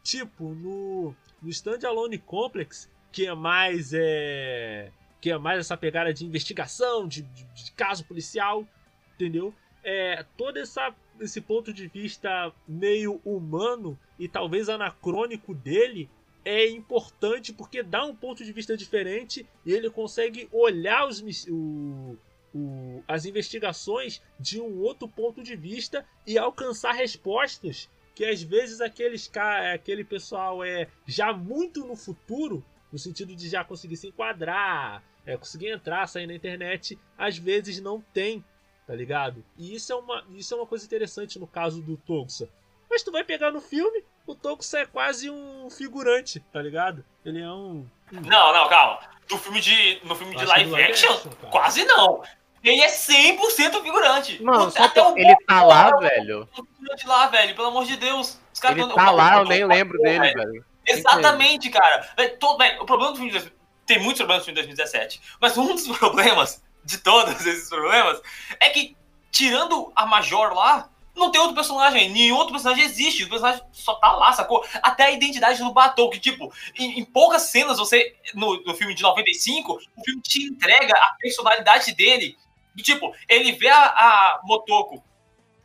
[0.02, 4.90] tipo, no, no Standalone Complex, que é mais é,
[5.20, 8.66] que é mais essa pegada de investigação, de, de, de caso policial,
[9.14, 9.54] entendeu?
[9.82, 16.08] É, todo essa, esse ponto de vista meio humano e talvez anacrônico dele
[16.44, 22.16] é importante porque dá um ponto de vista diferente e ele consegue olhar os, o,
[22.54, 28.80] o, as investigações de um outro ponto de vista e alcançar respostas que às vezes
[28.80, 29.30] aqueles
[29.74, 35.36] aquele pessoal é já muito no futuro, no sentido de já conseguir se enquadrar, é,
[35.36, 38.42] conseguir entrar, sair na internet, às vezes não tem,
[38.86, 39.44] tá ligado?
[39.56, 42.48] E isso é uma, isso é uma coisa interessante no caso do Togusa.
[42.88, 47.04] Mas tu vai pegar no filme, o Tokusa é quase um figurante, tá ligado?
[47.24, 47.84] Ele é um.
[48.12, 49.00] Não, não, calma.
[49.28, 52.22] No filme de, no filme de live, live, action, action quase não.
[52.62, 54.42] Ele é 100% figurante.
[54.42, 56.48] Mano, só até o ele tá lá, lá, velho.
[56.96, 58.40] De lá, velho, pelo amor de Deus.
[58.52, 60.34] Os ele tão, tá lá, eu nem lembro dele, velho.
[60.34, 60.64] velho.
[60.84, 62.08] Exatamente, cara.
[62.16, 63.52] Velho, todo, velho, o problema do filme de
[63.86, 68.20] tem muitos problemas no filme de 2017, mas um dos problemas de todos esses problemas
[68.60, 68.96] é que
[69.30, 73.94] tirando a Major lá, não tem outro personagem, nenhum outro personagem existe, o personagem só
[73.94, 74.64] tá lá, sacou?
[74.82, 78.94] Até a identidade do Batou, que, tipo, em, em, poucas cenas você, no, no filme
[78.94, 82.36] de 95, o filme te entrega a personalidade dele.
[82.78, 85.02] Tipo, ele vê a, a Motoko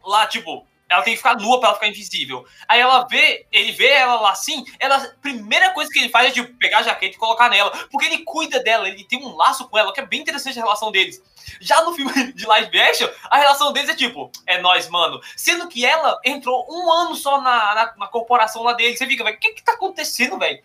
[0.03, 2.45] lá, tipo, ela tem que ficar nua para ela ficar invisível.
[2.67, 6.27] Aí ela vê, ele vê ela lá assim, ela, a primeira coisa que ele faz
[6.27, 7.71] é tipo, pegar a jaqueta e colocar nela.
[7.89, 10.63] Porque ele cuida dela, ele tem um laço com ela, que é bem interessante a
[10.63, 11.23] relação deles.
[11.61, 15.21] Já no filme de live action, a relação deles é tipo, é nós, mano.
[15.37, 18.97] Sendo que ela entrou um ano só na, na, na corporação lá dele.
[18.97, 20.61] Você fica, velho, o que que tá acontecendo, velho?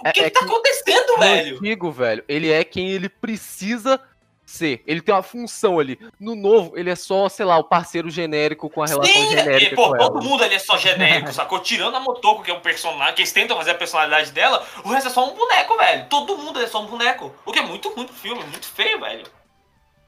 [0.00, 1.54] o que, é, que tá acontecendo, velho?
[1.54, 4.00] O antigo, velho, ele é quem ele precisa
[4.52, 4.82] ser.
[4.86, 5.98] Ele tem uma função ali.
[6.20, 9.72] No novo, ele é só, sei lá, o parceiro genérico com a relação Sim, genérica.
[9.72, 10.22] E, pô, todo ela.
[10.22, 11.60] mundo ali é só genérico, sacou?
[11.60, 14.88] Tirando a Motoko, que é um personagem, que eles tentam fazer a personalidade dela, o
[14.88, 16.06] resto é só um boneco, velho.
[16.08, 17.34] Todo mundo é só um boneco.
[17.44, 19.24] O que é muito ruim pro filme, muito feio, velho.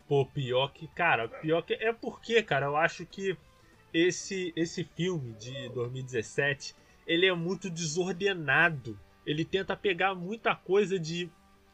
[0.07, 3.37] Pô, pior que, cara, pior que é porque, cara, eu acho que
[3.93, 6.75] esse esse filme de 2017,
[7.07, 8.99] ele é muito desordenado.
[9.25, 11.31] Ele tenta pegar muita coisa de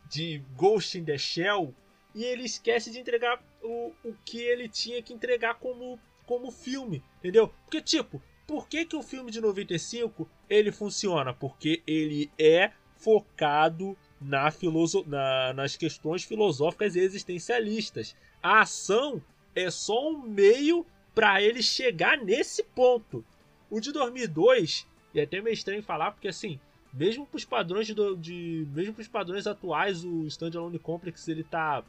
[0.08, 1.74] de Ghost in the Shell
[2.14, 7.02] e ele esquece de entregar o, o que ele tinha que entregar como, como filme,
[7.18, 7.48] entendeu?
[7.64, 11.32] Porque, tipo, por que, que o filme de 95 ele funciona?
[11.32, 18.14] Porque ele é focado na filoso na, nas questões filosóficas e existencialistas.
[18.42, 19.22] A ação
[19.54, 20.84] é só um meio
[21.14, 23.24] para ele chegar nesse ponto.
[23.70, 26.58] O de 2002, e é até meio estranho falar, porque assim,
[26.92, 31.44] mesmo para os padrões de, de mesmo para os padrões atuais, o Standalone Complex ele
[31.44, 31.84] tá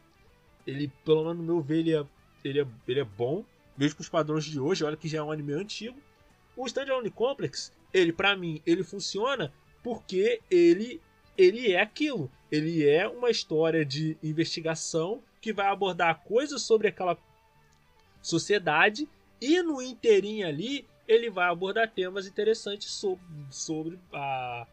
[0.66, 2.06] ele, pelo menos no meu ver, ele é,
[2.44, 3.44] ele é, ele é bom,
[3.78, 6.00] mesmo com os padrões de hoje, olha que já é um anime antigo.
[6.56, 9.54] O Standalone Complex, ele para mim, ele funciona
[9.84, 11.02] porque ele
[11.38, 12.30] ele é aquilo.
[12.52, 17.18] Ele é uma história de investigação que vai abordar coisas sobre aquela
[18.22, 19.08] sociedade
[19.40, 24.68] e no inteirinho ali ele vai abordar temas interessantes sobre, sobre a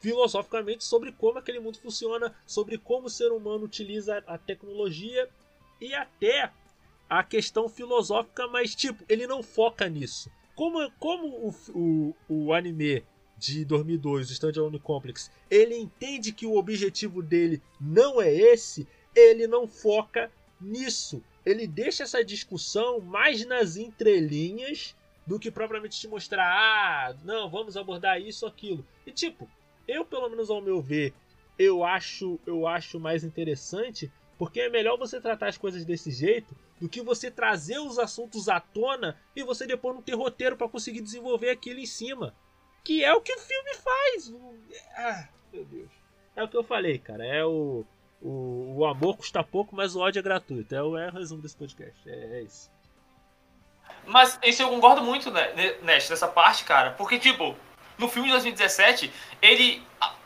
[0.00, 5.28] filosoficamente sobre como aquele mundo funciona, sobre como o ser humano utiliza a tecnologia
[5.80, 6.50] e até
[7.08, 10.30] a questão filosófica, mas tipo, ele não foca nisso.
[10.54, 13.04] Como, como o, o, o anime
[13.36, 19.46] de 2002, o Standalone Complex, ele entende que o objetivo dele não é esse, ele
[19.46, 20.30] não foca
[20.60, 21.22] nisso.
[21.44, 24.94] Ele deixa essa discussão mais nas entrelinhas
[25.26, 28.84] do que propriamente te mostrar, ah, não, vamos abordar isso ou aquilo.
[29.06, 29.48] E tipo,
[29.90, 31.12] eu, pelo menos ao meu ver,
[31.58, 36.56] eu acho, eu acho mais interessante, porque é melhor você tratar as coisas desse jeito
[36.80, 40.68] do que você trazer os assuntos à tona e você depois não ter roteiro para
[40.68, 42.34] conseguir desenvolver aquilo em cima.
[42.82, 44.32] Que é o que o filme faz.
[44.96, 45.90] Ah, meu Deus.
[46.34, 47.26] É o que eu falei, cara.
[47.26, 47.84] É o,
[48.22, 50.74] o, o amor custa pouco, mas o ódio é gratuito.
[50.74, 52.08] É o, é o resumo desse podcast.
[52.08, 52.70] É, é isso.
[54.06, 56.92] Mas isso eu concordo muito, né, nessa parte, cara.
[56.92, 57.54] Porque, tipo,
[58.00, 59.82] no filme de 2017, ele,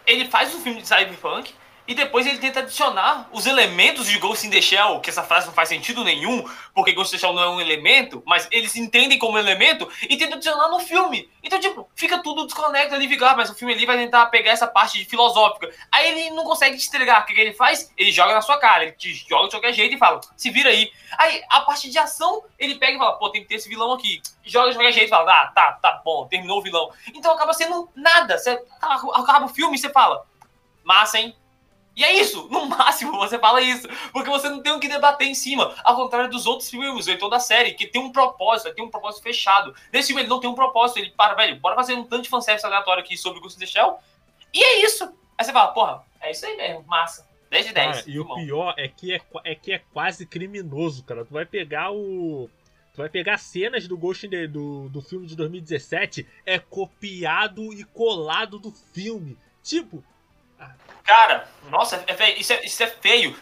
[0.07, 1.53] ele faz um filme de cyberpunk
[1.87, 5.47] e depois ele tenta adicionar os elementos de Ghost in the Shell, que essa frase
[5.47, 8.75] não faz sentido nenhum, porque Ghost in the Shell não é um elemento, mas eles
[8.77, 11.31] entendem como elemento e tenta adicionar no filme.
[11.43, 14.53] Então, tipo, fica tudo desconectado ali, fica, ah, mas o filme ali vai tentar pegar
[14.53, 15.71] essa parte filosófica.
[15.93, 17.23] Aí ele não consegue te entregar.
[17.23, 17.93] O que, que ele faz?
[17.99, 20.71] Ele joga na sua cara, ele te joga de qualquer jeito e fala, se vira
[20.71, 20.91] aí.
[21.19, 23.93] Aí a parte de ação, ele pega e fala, pô, tem que ter esse vilão
[23.93, 24.23] aqui.
[24.43, 26.91] Joga de qualquer jeito e fala, ah, tá, tá bom, terminou o vilão.
[27.15, 28.39] Então acaba sendo nada.
[28.39, 30.25] Você acaba o filme e você fala,
[30.83, 31.37] massa, hein?
[31.97, 35.27] E é isso, no máximo você fala isso, porque você não tem o que debater
[35.27, 38.75] em cima, ao contrário dos outros filmes, ou então da série, que tem um propósito,
[38.75, 39.75] tem um propósito fechado.
[39.93, 42.29] Nesse filme ele não tem um propósito, ele para, velho, bora fazer um tanto de
[42.29, 43.99] fanservice aleatório aqui sobre Ghost in the Shell,
[44.53, 45.05] e é isso.
[45.37, 47.29] Aí você fala, porra, é isso aí mesmo, massa.
[47.51, 47.97] 10 de 10.
[47.97, 51.25] Cara, e o pior é que é, é que é quase criminoso, cara.
[51.25, 52.51] Tu vai pegar o.
[52.93, 57.85] Tu vai pegar cenas do Ghost the, do, do filme de 2017, é copiado e
[57.85, 59.37] colado do filme.
[59.63, 60.05] Tipo,
[61.05, 63.37] Cara, nossa, é, isso, é, isso é feio.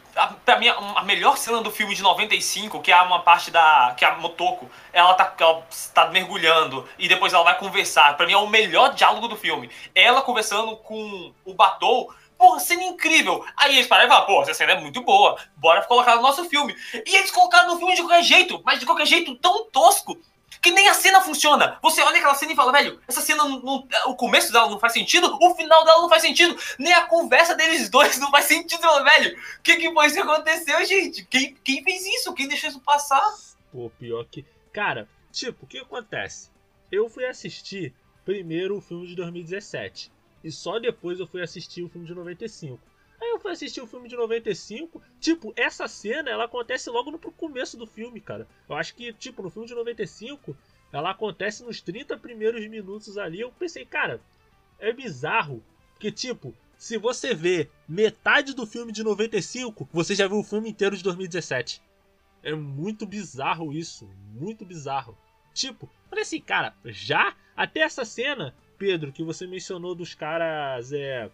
[0.45, 3.95] Pra mim, a melhor cena do filme de 95, que é uma parte da.
[3.97, 8.17] que a Motoko, ela tá, ela tá mergulhando e depois ela vai conversar.
[8.17, 9.71] Pra mim é o melhor diálogo do filme.
[9.95, 12.13] Ela conversando com o Batou.
[12.37, 13.45] Porra, cena incrível.
[13.57, 15.39] Aí eles pararam e falaram, pô, essa cena é muito boa.
[15.55, 16.75] Bora colocar no nosso filme.
[17.07, 20.19] E eles colocaram no filme de qualquer jeito, mas de qualquer jeito tão tosco
[20.61, 21.79] que nem a cena funciona.
[21.83, 24.79] Você olha aquela cena e fala, velho, essa cena, não, não, o começo dela não
[24.79, 28.47] faz sentido, o final dela não faz sentido, nem a conversa deles dois não faz
[28.47, 29.39] sentido, velho.
[29.59, 31.25] O que, que foi isso que aconteceu, gente?
[31.27, 32.35] Quem, quem fez isso?
[32.35, 33.23] Quem deixou isso passar?
[33.71, 34.45] Pô, pior que.
[34.73, 36.51] Cara, tipo, o que acontece?
[36.91, 37.95] Eu fui assistir
[38.25, 40.13] primeiro o filme de 2017.
[40.45, 42.81] E só depois eu fui assistir o filme de 95.
[43.23, 45.01] Aí eu fui assistir o filme de 95.
[45.21, 48.49] Tipo, essa cena ela acontece logo no começo do filme, cara.
[48.69, 50.57] Eu acho que, tipo, no filme de 95,
[50.93, 53.39] ela acontece nos 30 primeiros minutos ali.
[53.39, 54.21] Eu pensei, cara,
[54.77, 55.63] é bizarro.
[55.93, 60.71] Porque, tipo, se você vê metade do filme de 95, você já viu o filme
[60.71, 61.81] inteiro de 2017.
[62.43, 64.11] É muito bizarro isso.
[64.35, 65.17] Muito bizarro.
[65.55, 71.31] Tipo, falei assim, cara, já até essa cena, Pedro, que você mencionou dos caras é,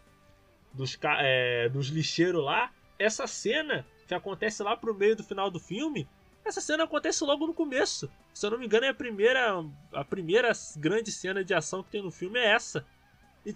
[0.78, 5.58] dos, é, dos lixeiros lá, essa cena que acontece lá pro meio do final do
[5.58, 6.08] filme,
[6.44, 8.08] essa cena acontece logo no começo.
[8.32, 11.90] Se eu não me engano, é a primeira, a primeira grande cena de ação que
[11.90, 12.86] tem no filme é essa.
[13.44, 13.54] E...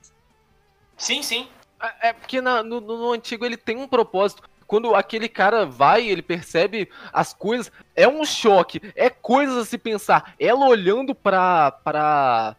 [0.97, 1.49] Sim, sim.
[1.81, 6.09] É, é porque na, no, no antigo ele tem um propósito quando aquele cara vai,
[6.09, 10.35] ele percebe as coisas, é um choque, é coisas a se pensar.
[10.41, 12.57] Ela olhando pra, pra,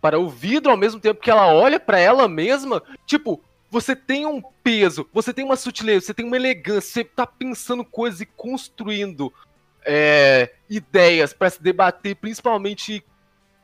[0.00, 3.42] para o vidro ao mesmo tempo que ela olha para ela mesma, tipo,
[3.74, 7.84] você tem um peso, você tem uma sutileza, você tem uma elegância, você tá pensando
[7.84, 9.34] coisas e construindo
[9.84, 13.04] é, ideias para se debater, principalmente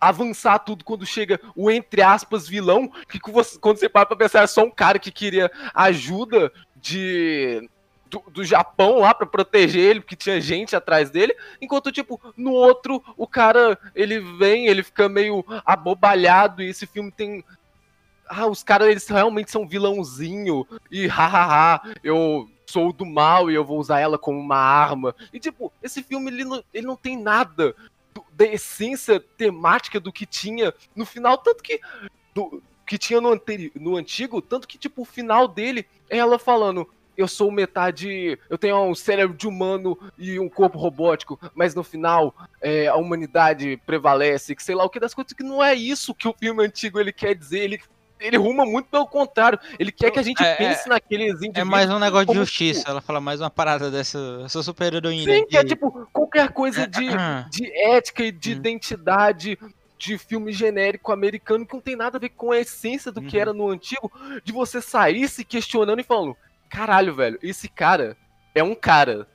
[0.00, 4.48] avançar tudo quando chega o entre aspas vilão, que quando você para pra pensar é
[4.48, 7.70] só um cara que queria ajuda de
[8.06, 12.50] do, do, Japão lá para proteger ele, porque tinha gente atrás dele, enquanto, tipo, no
[12.50, 17.44] outro, o cara, ele vem, ele fica meio abobalhado, e esse filme tem...
[18.32, 23.64] Ah, os caras, eles realmente são vilãozinho, e hahaha, eu sou do mal e eu
[23.64, 25.16] vou usar ela como uma arma.
[25.32, 27.74] E, tipo, esse filme, ele não, ele não tem nada
[28.32, 31.80] da essência temática do que tinha no final, tanto que...
[32.32, 36.40] Do, que tinha no, anteri no antigo, tanto que, tipo, o final dele é ela
[36.40, 38.38] falando: eu sou metade.
[38.48, 42.96] Eu tenho um cérebro de humano e um corpo robótico, mas no final é, a
[42.96, 46.34] humanidade prevalece, que sei lá o que das coisas, que não é isso que o
[46.36, 47.60] filme antigo ele quer dizer.
[47.60, 47.80] Ele,
[48.20, 49.58] ele ruma muito pelo contrário.
[49.78, 51.58] Ele quer que a gente é, pense é, naqueles indivíduos.
[51.58, 52.80] É mais um negócio de justiça.
[52.80, 54.42] Tipo, ela fala mais uma parada dessa.
[54.44, 55.32] Essa super heroína.
[55.32, 57.08] Sim, que é tipo qualquer coisa de,
[57.50, 58.56] de ética e de hum.
[58.56, 59.58] identidade
[60.00, 63.26] de filme genérico americano que não tem nada a ver com a essência do uhum.
[63.26, 64.10] que era no antigo,
[64.42, 66.34] de você sair se questionando e falando:
[66.70, 68.16] caralho, velho, esse cara
[68.54, 69.28] é um cara.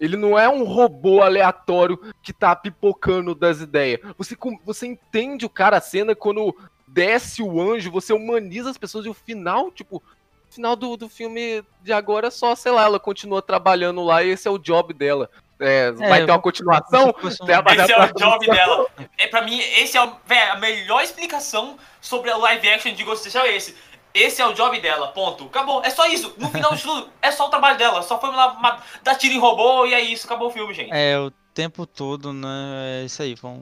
[0.00, 4.00] Ele não é um robô aleatório que tá pipocando das ideias.
[4.16, 6.56] Você, você entende o cara, a cena, quando
[6.88, 10.02] desce o anjo, você humaniza as pessoas e o final, tipo,
[10.50, 14.22] o final do, do filme de agora é só, sei lá, ela continua trabalhando lá
[14.22, 15.30] e esse é o job dela.
[15.60, 17.14] É, é, vai ter uma continuação.
[17.24, 18.86] Esse é o job dela.
[19.16, 23.04] É, pra mim, esse é o, véio, a melhor explicação sobre a live action de
[23.04, 23.76] Ghost Shell é esse.
[24.14, 25.44] Esse é o job dela, ponto.
[25.44, 25.84] Acabou.
[25.84, 26.34] É só isso.
[26.38, 28.02] No final de tudo, é só o trabalho dela.
[28.02, 30.26] Só foi lá dar tiro em robô e é isso.
[30.26, 30.90] Acabou o filme, gente.
[30.92, 33.02] É, o tempo todo, né?
[33.02, 33.36] É isso aí.
[33.36, 33.60] Foi,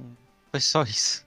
[0.51, 1.26] foi só isso.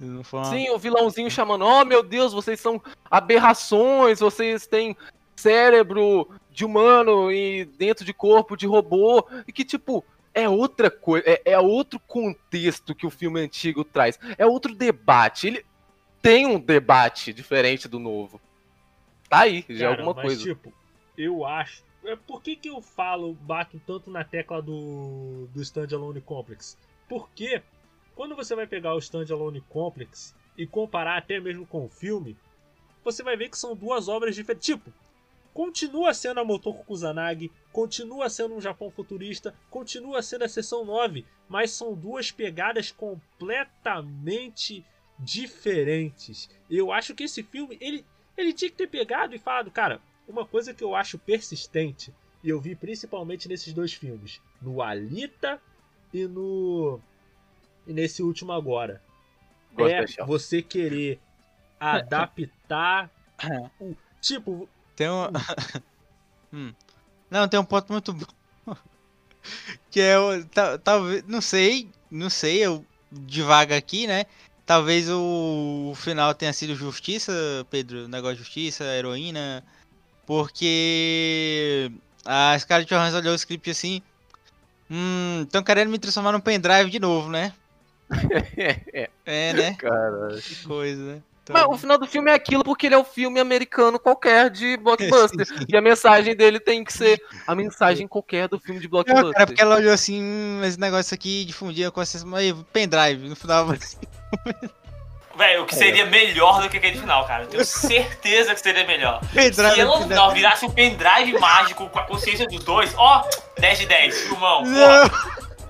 [0.00, 0.44] Uma...
[0.44, 2.80] Sim, o vilãozinho chamando: Oh meu Deus, vocês são
[3.10, 4.96] aberrações, vocês têm
[5.36, 9.26] cérebro de humano e dentro de corpo de robô.
[9.46, 14.18] E que, tipo, é outra coisa, é, é, outro contexto que o filme antigo traz.
[14.38, 15.48] É outro debate.
[15.48, 15.66] Ele
[16.22, 18.40] tem um debate diferente do novo.
[19.28, 20.42] Tá aí, já é Cara, é alguma mas, coisa.
[20.42, 20.72] Tipo,
[21.16, 21.82] eu acho.
[22.04, 26.76] É, por que, que eu falo, bato tanto na tecla do, do Standalone Complex?
[27.08, 27.62] Porque
[28.14, 32.36] quando você vai pegar o Standalone Complex e comparar até mesmo com o filme,
[33.02, 34.66] você vai ver que são duas obras diferentes.
[34.66, 34.92] Tipo,
[35.54, 41.24] continua sendo a Motoko Kusanagi, continua sendo um Japão futurista, continua sendo a seção 9,
[41.48, 44.84] mas são duas pegadas completamente
[45.18, 46.48] diferentes.
[46.70, 48.04] Eu acho que esse filme, ele,
[48.36, 52.48] ele tinha que ter pegado e falado, cara, uma coisa que eu acho persistente, e
[52.48, 55.60] eu vi principalmente nesses dois filmes, no Alita
[56.12, 57.00] e no
[57.86, 59.02] e nesse último agora,
[59.78, 61.20] é você querer
[61.78, 63.10] adaptar
[63.80, 64.68] o tipo
[65.00, 65.28] tem um
[66.52, 66.74] hum.
[67.30, 68.26] Não, tem um ponto muito bom.
[69.90, 70.44] que é o
[70.84, 74.26] talvez, não sei, não sei, eu devaga aqui, né?
[74.66, 77.32] Talvez o, o final tenha sido justiça,
[77.70, 79.64] Pedro, negócio de justiça, heroína,
[80.26, 81.90] porque
[82.24, 84.02] a Scarlett Johansson olhou o script assim,
[84.90, 87.52] hum, estão querendo me transformar num pendrive de novo, né?
[88.56, 89.74] É, é, né?
[89.78, 91.22] Cara, que coisa, né?
[91.42, 91.54] Então...
[91.54, 94.76] Mas o final do filme é aquilo porque ele é um filme americano qualquer de
[94.76, 95.46] blockbuster.
[95.68, 99.24] e a mensagem dele tem que ser a mensagem qualquer do filme de blockbuster.
[99.24, 102.24] Não, cara, porque ela olhou assim, hum, esse negócio aqui difundia com essas
[102.72, 103.66] pendrive no final.
[105.36, 107.44] Velho, o que seria melhor do que aquele final, cara.
[107.44, 109.20] Eu tenho certeza que seria melhor.
[109.32, 113.26] Pendrive Se ela no final virasse um pendrive mágico com a consciência dos dois, ó,
[113.58, 114.64] 10 de 10, filmão.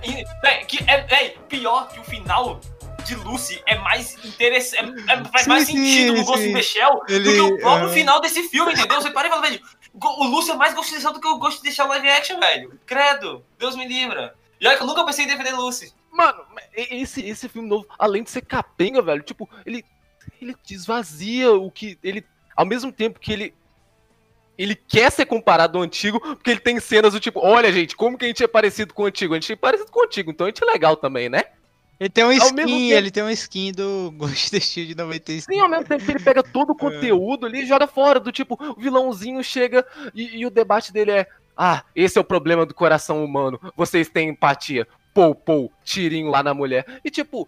[0.03, 2.59] E, que é, véio, pior que o final
[3.05, 5.03] de Lucy é mais interessante.
[5.09, 7.57] É, é, faz sim, mais sentido no Ghost in the Shell Ele, do que o
[7.59, 7.93] próprio uh...
[7.93, 9.01] final desse filme, entendeu?
[9.01, 9.61] Você para e fala, velho,
[9.93, 11.87] o Lucy é mais Ghost in the Shell do que o Ghost in the Shell
[11.87, 12.79] live action, velho.
[12.85, 14.35] Credo, Deus me livra.
[14.59, 15.93] E olha que eu nunca pensei em defender Lucy.
[16.11, 16.43] Mano,
[16.75, 19.83] esse, esse filme novo, além de ser capenga, velho, tipo, ele,
[20.41, 21.97] ele esvazia o que.
[22.03, 22.25] Ele.
[22.55, 23.53] Ao mesmo tempo que ele.
[24.61, 28.17] Ele quer ser comparado ao antigo, porque ele tem cenas do tipo, olha, gente, como
[28.17, 29.33] que a gente é parecido com o antigo?
[29.33, 31.43] A gente é parecido com o antigo, então a gente é legal também, né?
[31.99, 32.69] Ele tem um skin, tempo...
[32.69, 35.51] ele tem um skin do Ghost de 95.
[35.51, 38.31] Sim, ao mesmo tempo que ele pega todo o conteúdo ali e joga fora, do
[38.31, 42.65] tipo, o vilãozinho chega e, e, o debate dele é, ah, esse é o problema
[42.65, 46.85] do coração humano, vocês têm empatia pou, pou, tirinho lá na mulher.
[47.03, 47.47] E tipo,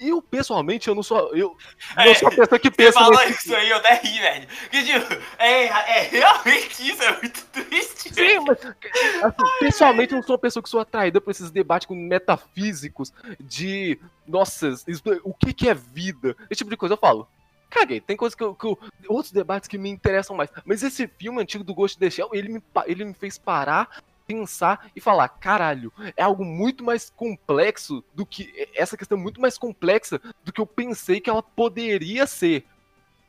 [0.00, 1.34] eu, pessoalmente, eu não sou.
[1.34, 1.56] Eu
[1.96, 2.92] não sou a pessoa que pensa.
[2.92, 4.48] Você falou isso aí, eu até ri, velho.
[4.70, 8.14] Que, tipo, é, é realmente isso, é muito triste.
[8.14, 11.86] Sim, mas assim, pessoalmente eu não sou uma pessoa que sou atraída por esses debates
[11.86, 13.98] com metafísicos de.
[14.26, 16.36] Nossa, isso, o que, que é vida?
[16.50, 17.28] Esse tipo de coisa eu falo.
[17.68, 18.78] Caguei, tem coisas que, eu, que eu,
[19.08, 20.50] Outros debates que me interessam mais.
[20.64, 24.02] Mas esse filme antigo do Ghost in the Shell, ele me, ele me fez parar
[24.26, 29.40] pensar e falar, caralho, é algo muito mais complexo do que essa questão é muito
[29.40, 32.64] mais complexa do que eu pensei que ela poderia ser.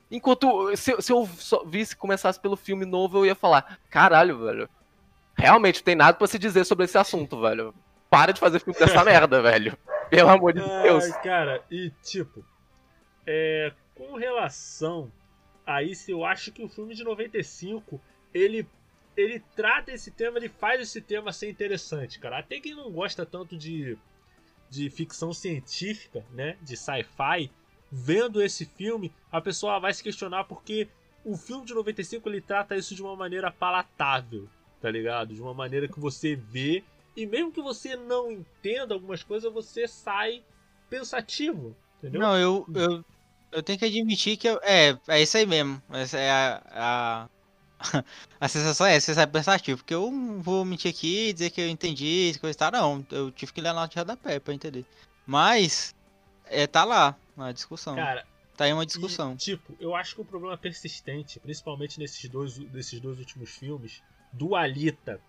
[0.09, 4.69] Enquanto se, se eu só visse começasse pelo filme novo, eu ia falar, caralho, velho.
[5.37, 7.73] Realmente tem nada para se dizer sobre esse assunto, velho.
[8.09, 9.77] Para de fazer filme dessa merda, velho.
[10.09, 11.05] Pelo amor de Deus.
[11.17, 12.43] cara, e tipo,
[13.25, 15.11] é, com relação
[15.65, 17.99] a isso, eu acho que o filme de 95
[18.33, 18.65] ele
[19.17, 22.37] ele trata esse tema, ele faz esse tema ser interessante, cara.
[22.37, 23.97] Até quem não gosta tanto de,
[24.69, 27.49] de ficção científica, né, de sci-fi,
[27.91, 30.87] vendo esse filme, a pessoa vai se questionar porque
[31.25, 34.47] o filme de 95 ele trata isso de uma maneira palatável,
[34.79, 35.33] tá ligado?
[35.33, 36.83] De uma maneira que você vê
[37.15, 40.43] e mesmo que você não entenda algumas coisas, você sai
[40.87, 42.21] pensativo, entendeu?
[42.21, 43.05] Não, eu, eu,
[43.51, 45.81] eu tenho que admitir que eu, é, é isso aí mesmo.
[45.89, 47.29] Essa é a, a
[48.39, 51.49] a sensação é essa, você sabe pensativo, porque eu não vou mentir aqui e dizer
[51.49, 53.05] que eu entendi, coisa e tal, não.
[53.11, 54.85] Eu tive que ler a nota de rodapé pra entender.
[55.25, 55.95] Mas,
[56.45, 57.95] é, tá lá, a discussão.
[57.95, 58.25] Cara,
[58.55, 59.33] tá aí uma discussão.
[59.33, 64.01] E, tipo, eu acho que o problema persistente, principalmente nesses dois, desses dois últimos filmes,
[64.31, 65.21] do Alita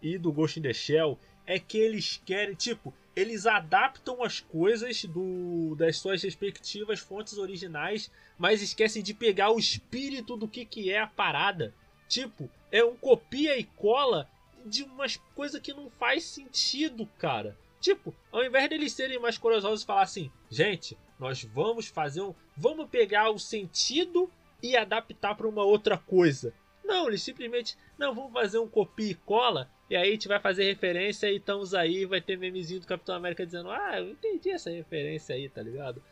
[0.00, 5.04] e do Ghost in the Shell, é que eles querem, tipo, eles adaptam as coisas
[5.04, 10.90] do, das suas respectivas fontes originais, mas esquecem de pegar o espírito do que, que
[10.90, 11.74] é a parada.
[12.12, 14.28] Tipo, é um copia e cola
[14.66, 17.56] de umas coisas que não faz sentido, cara.
[17.80, 22.34] Tipo, ao invés deles serem mais corajosos e falar assim, gente, nós vamos fazer um.
[22.54, 24.30] Vamos pegar o sentido
[24.62, 26.52] e adaptar para uma outra coisa.
[26.84, 27.78] Não, eles simplesmente.
[27.96, 29.70] Não, vamos fazer um copia e cola.
[29.88, 32.04] E aí a gente vai fazer referência e estamos aí.
[32.04, 36.02] Vai ter memezinho do Capitão América dizendo: Ah, eu entendi essa referência aí, tá ligado?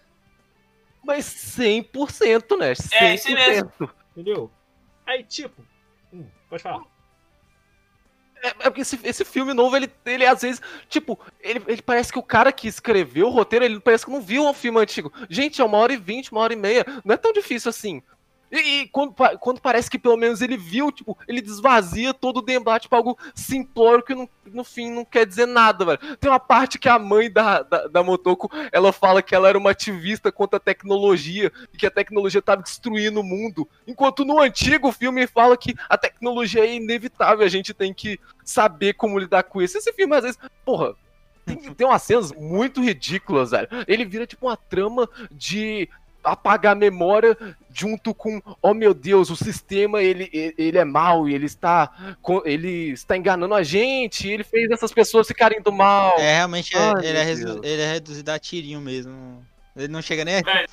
[1.05, 2.73] Mas 100%, né?
[2.73, 2.89] 100%.
[2.95, 3.71] É, isso mesmo.
[4.17, 4.51] Entendeu?
[5.07, 5.63] Aí, tipo,
[6.51, 6.83] pode falar.
[8.43, 12.13] É, é, porque esse, esse filme novo, ele, ele às vezes, tipo, ele, ele parece
[12.13, 15.13] que o cara que escreveu o roteiro, ele parece que não viu um filme antigo.
[15.29, 16.85] Gente, é uma hora e vinte, uma hora e meia.
[17.05, 18.03] Não é tão difícil assim.
[18.51, 22.43] E, e, quando, quando parece que pelo menos ele viu, tipo, ele desvazia todo o
[22.43, 26.17] debate pra algo simplório que no, no fim não quer dizer nada, velho.
[26.17, 29.59] Tem uma parte que a mãe da, da, da, Motoko, ela fala que ela era
[29.59, 33.69] uma ativista contra a tecnologia e que a tecnologia tava destruindo o mundo.
[33.87, 38.95] Enquanto no antigo filme fala que a tecnologia é inevitável, a gente tem que saber
[38.95, 39.79] como lidar com isso.
[39.79, 40.95] Esse filme, às vezes, porra,
[41.47, 43.69] tem, tem umas cenas muito ridículas, velho.
[43.87, 45.89] Ele vira tipo uma trama de
[46.23, 47.37] apagar a memória
[47.73, 52.15] junto com, oh meu Deus, o sistema ele, ele é mal e ele está
[52.45, 56.19] ele está enganando a gente, ele fez essas pessoas ficarem do mal.
[56.19, 59.45] É, realmente Ai, ele, é ele é reduzido a tirinho mesmo.
[59.77, 60.43] Ele não chega nem.
[60.43, 60.67] Véio,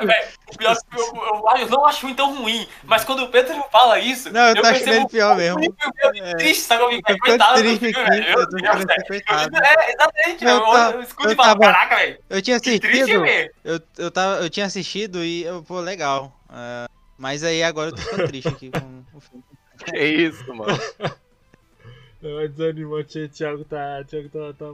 [0.00, 0.28] véio,
[0.58, 4.32] pior que eu, eu, eu, não acho tão ruim, mas quando o Pedro fala isso.
[4.32, 5.76] Não, eu, eu tô achando ele pior mesmo.
[6.16, 6.82] É triste, sabe?
[6.84, 8.24] Eu fico coitado do filme, velho.
[8.24, 8.68] Eu, eu, eu,
[9.62, 12.18] é, exatamente, eu, eu, eu escuto e falo, caraca, velho.
[12.30, 13.26] Eu tinha assistido.
[13.64, 16.34] Eu, eu, tava, eu tinha assistido e, eu, pô, legal.
[16.48, 19.44] Uh, mas aí agora eu tô ficando triste aqui com o filme.
[19.92, 20.76] É isso, mano.
[22.20, 24.72] É desanimante, o Thiago tá, Thiago tá, tá, tá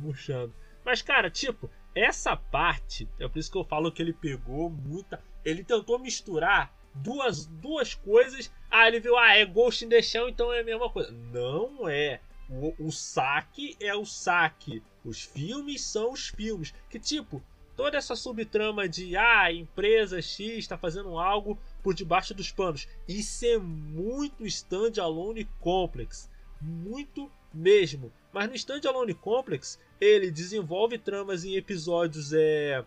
[0.00, 0.52] murchando.
[0.84, 5.24] Mas, cara, tipo, essa parte, é por isso que eu falo que ele pegou muita.
[5.42, 8.52] Ele tentou misturar duas, duas coisas.
[8.70, 11.10] Ah, ele viu, ah, é Ghost in the Shell, então é a mesma coisa.
[11.10, 12.20] Não é.
[12.50, 14.82] O, o saque é o saque.
[15.02, 16.74] Os filmes são os filmes.
[16.90, 17.42] Que tipo,
[17.74, 22.86] toda essa subtrama de ah, empresa X está fazendo algo por debaixo dos panos.
[23.08, 26.30] Isso é muito standalone complex.
[26.60, 28.12] Muito mesmo.
[28.32, 32.84] Mas no Standalone Complex, ele desenvolve tramas em episódios é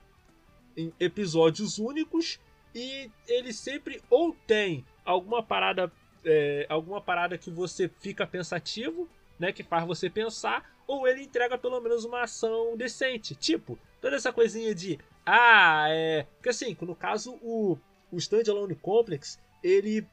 [0.78, 2.40] em episódios únicos
[2.74, 5.92] e ele sempre ou tem alguma parada
[6.24, 9.10] é, alguma parada que você fica pensativo,
[9.40, 13.36] né, que faz você pensar, ou ele entrega pelo menos uma ação decente.
[13.36, 17.78] Tipo, toda essa coisinha de ah, é, porque assim, no caso o
[18.12, 20.08] o Standalone Complex, ele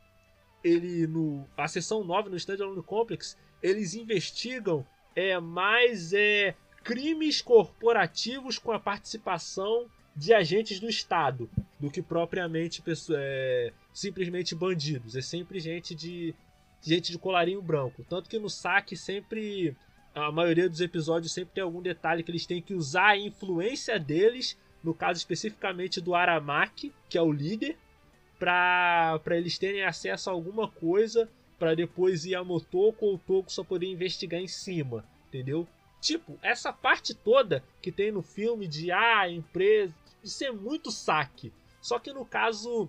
[0.62, 6.54] ele no a seção 9 no Standalone Complex, eles investigam é mais é,
[6.84, 11.48] crimes corporativos com a participação de agentes do Estado
[11.78, 15.16] do que propriamente é, simplesmente bandidos.
[15.16, 16.34] É sempre gente de
[16.80, 18.04] gente de colarinho branco.
[18.08, 19.76] Tanto que no saque sempre
[20.14, 23.98] a maioria dos episódios sempre tem algum detalhe que eles têm que usar a influência
[23.98, 27.76] deles no caso especificamente do Aramaki, que é o líder,
[28.38, 31.28] para eles terem acesso a alguma coisa
[31.58, 35.66] para depois ir a Motoko ou o Toko só poder investigar em cima, entendeu?
[36.00, 41.52] Tipo, essa parte toda que tem no filme de ah, empresa, isso é muito saque.
[41.80, 42.88] Só que no caso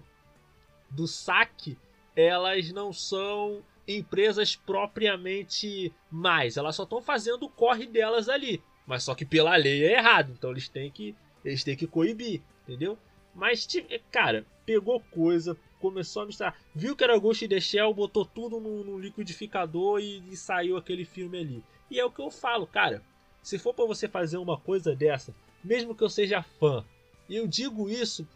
[0.89, 1.77] do saque,
[2.15, 9.03] elas não são empresas propriamente mais, elas só estão fazendo o corre delas ali, mas
[9.03, 11.15] só que pela lei é errado, então eles têm que
[11.45, 12.97] eles têm que coibir, entendeu?
[13.33, 13.65] Mas
[14.11, 18.59] cara, pegou coisa, começou a misturar, viu que era Ghost in the Shell, botou tudo
[18.59, 21.63] no, no liquidificador e, e saiu aquele filme ali.
[21.89, 23.01] E é o que eu falo, cara.
[23.41, 26.83] Se for para você fazer uma coisa dessa, mesmo que eu seja fã,
[27.29, 28.27] e eu digo isso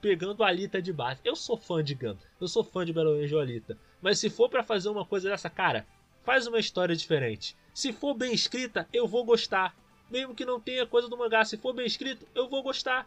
[0.00, 1.20] pegando a Alita de base.
[1.24, 3.78] Eu sou fã de Gun, eu sou fã de Battle Angel Alita.
[4.00, 5.86] Mas se for para fazer uma coisa dessa, cara,
[6.22, 7.56] faz uma história diferente.
[7.74, 9.74] Se for bem escrita, eu vou gostar.
[10.10, 13.06] Mesmo que não tenha coisa do mangá, se for bem escrito, eu vou gostar.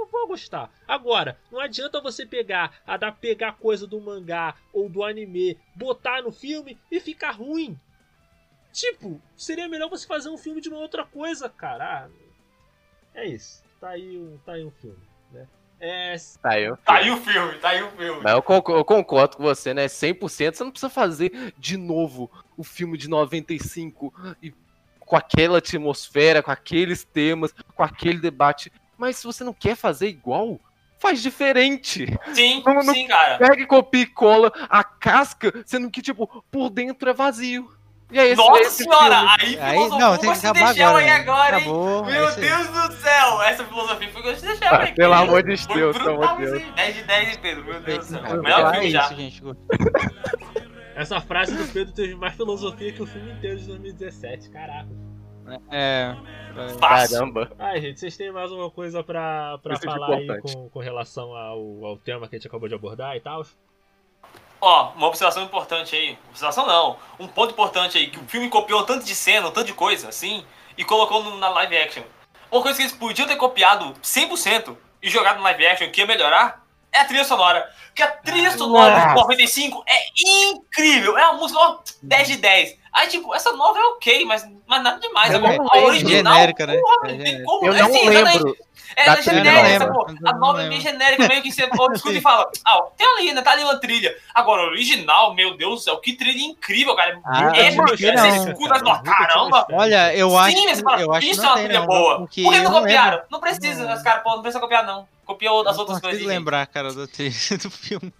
[0.00, 0.70] Eu vou gostar.
[0.88, 6.22] Agora, não adianta você pegar, a dar pegar coisa do mangá ou do anime, botar
[6.22, 7.78] no filme e ficar ruim.
[8.72, 12.06] Tipo, seria melhor você fazer um filme de uma outra coisa, cara.
[12.06, 12.08] Ah,
[13.14, 13.62] é isso.
[13.78, 15.46] Tá aí um, tá aí um filme, né?
[15.78, 16.14] É...
[16.42, 18.22] Tá, aí, tá aí o filme, tá aí o filme.
[18.22, 19.86] Mas eu concordo, eu concordo com você, né?
[19.86, 20.54] 100%.
[20.54, 24.54] Você não precisa fazer de novo o filme de 95 e
[25.10, 28.70] com aquela atmosfera, com aqueles temas, com aquele debate.
[29.00, 30.60] Mas se você não quer fazer igual,
[30.98, 32.06] faz diferente.
[32.34, 33.38] Sim, não, não sim, cara.
[33.38, 37.72] Pega e copia e cola a casca, sendo que, tipo, por dentro é vazio.
[38.12, 42.12] E aí, Nossa senhora, aí, aí não, tem que acabar agora, aí agora, Acabou, hein?
[42.12, 45.42] Meu é Deus do céu, essa filosofia foi Ghost in the Shell, ah, Pelo amor
[45.44, 46.74] de Deus, pelo amor de Deus.
[46.74, 48.42] 10 de 10, Pedro, meu Deus do céu.
[48.42, 49.08] Melhor filme já.
[49.14, 49.42] gente.
[50.94, 55.09] Essa frase do Pedro teve mais filosofia que o filme inteiro de 2017, caraca.
[55.70, 56.14] É.
[56.80, 57.50] Caramba.
[57.58, 61.84] Ai, gente, vocês têm mais uma coisa pra, pra falar aí com, com relação ao,
[61.84, 63.44] ao tema que a gente acabou de abordar e tal?
[64.60, 66.18] Ó, uma observação importante aí.
[66.28, 66.98] Observação não.
[67.18, 70.44] Um ponto importante aí, que o filme copiou tanto de cena, tanto de coisa, assim,
[70.76, 72.02] e colocou no, na live action.
[72.50, 76.06] Uma coisa que eles podiam ter copiado 100% e jogado no live action, que ia
[76.06, 76.59] melhorar,
[76.92, 77.70] é a trilha sonora.
[77.86, 79.98] Porque a trilha sonora de 95 é
[80.48, 81.18] incrível.
[81.18, 82.78] É uma música ó, 10 de 10.
[82.92, 85.32] Aí, tipo, essa nova é ok, mas, mas nada demais.
[85.32, 86.76] É, a original, genérica, né?
[86.78, 87.66] porra, é tem como.
[87.66, 88.56] Eu não assim, lembro.
[88.96, 89.92] É, é genérica,
[90.24, 91.64] A nova é meio genérica, meio que você
[91.94, 93.42] escuta e fala, ah, tem ali, né?
[93.42, 94.14] Tá ali uma trilha.
[94.34, 97.20] Agora, original, meu Deus do céu, que trilha incrível, cara.
[97.24, 98.08] Ah, é, você
[98.50, 99.66] escuta e fala, caramba.
[99.72, 100.56] Olha, eu acho.
[100.56, 102.18] Sim, você fala, eu acho isso é uma trilha boa.
[102.18, 103.22] Por que não copiaram?
[103.30, 105.06] Não precisa, os caras, não precisa copiar, não.
[105.24, 106.20] Copia as outras coisas.
[106.20, 107.06] Não lembrar, cara, do
[107.70, 108.12] filme.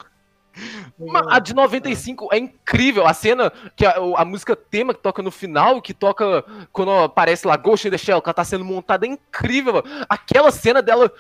[1.28, 3.06] A de 95 é incrível.
[3.06, 7.46] A cena, que a, a, música tema que toca no final, que toca quando aparece
[7.46, 9.74] lá Ghost in the Shell, que ela tá sendo montada, é incrível.
[9.74, 10.06] Mano.
[10.08, 11.12] Aquela cena dela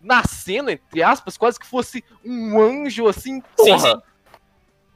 [0.00, 3.78] nascendo, entre aspas, quase que fosse um anjo assim, porra.
[3.78, 4.02] Sim, sim.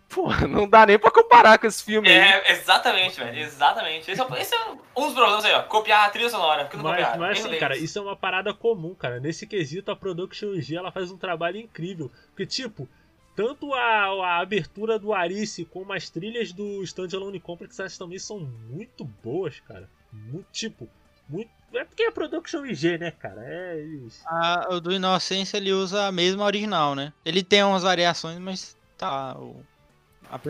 [0.09, 2.07] Porra, não dá nem pra comparar com esse filme.
[2.07, 2.53] É, aí.
[2.53, 3.39] exatamente, velho.
[3.39, 4.11] Exatamente.
[4.11, 4.59] Esse é, esse é,
[4.95, 5.63] um dos problemas aí, ó.
[5.63, 6.69] Copiar a trilha sonora.
[6.75, 9.19] Não mas, mas assim, cara, isso é uma parada comum, cara.
[9.19, 12.13] Nesse quesito, a Production G ela faz um trabalho incrível.
[12.29, 12.87] Porque, tipo,
[13.35, 18.41] tanto a, a abertura do Arice como as trilhas do Standalone Complex elas também são
[18.41, 19.89] muito boas, cara.
[20.13, 20.89] Muito, tipo,
[21.29, 21.51] muito.
[21.73, 23.43] É porque é Production IG, né, cara?
[23.45, 24.23] É isso.
[24.69, 27.13] o do Inocência ele usa a mesma original, né?
[27.25, 29.35] Ele tem umas variações, mas tá.
[29.39, 29.65] O,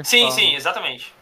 [0.02, 1.15] sim, sim, exatamente.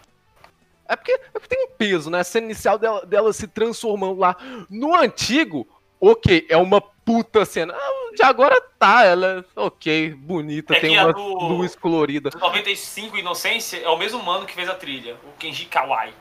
[0.89, 2.21] É porque, é porque tem um peso, né?
[2.21, 4.37] A cena inicial dela, dela se transformando lá.
[4.69, 5.69] No antigo,
[6.01, 7.75] ok, é uma puta cena.
[7.77, 12.31] Ah, de agora tá, ela é ok, bonita, é tem uma do, luz colorida.
[12.35, 16.15] 95 Inocência é o mesmo mano que fez a trilha, o Kenji Kawai.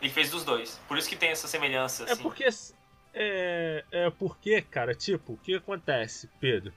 [0.00, 0.80] Ele fez dos dois.
[0.86, 2.04] Por isso que tem essa semelhança.
[2.04, 2.20] É assim.
[2.20, 2.48] É porque.
[3.14, 6.72] É, é porque, cara, tipo, o que acontece, Pedro?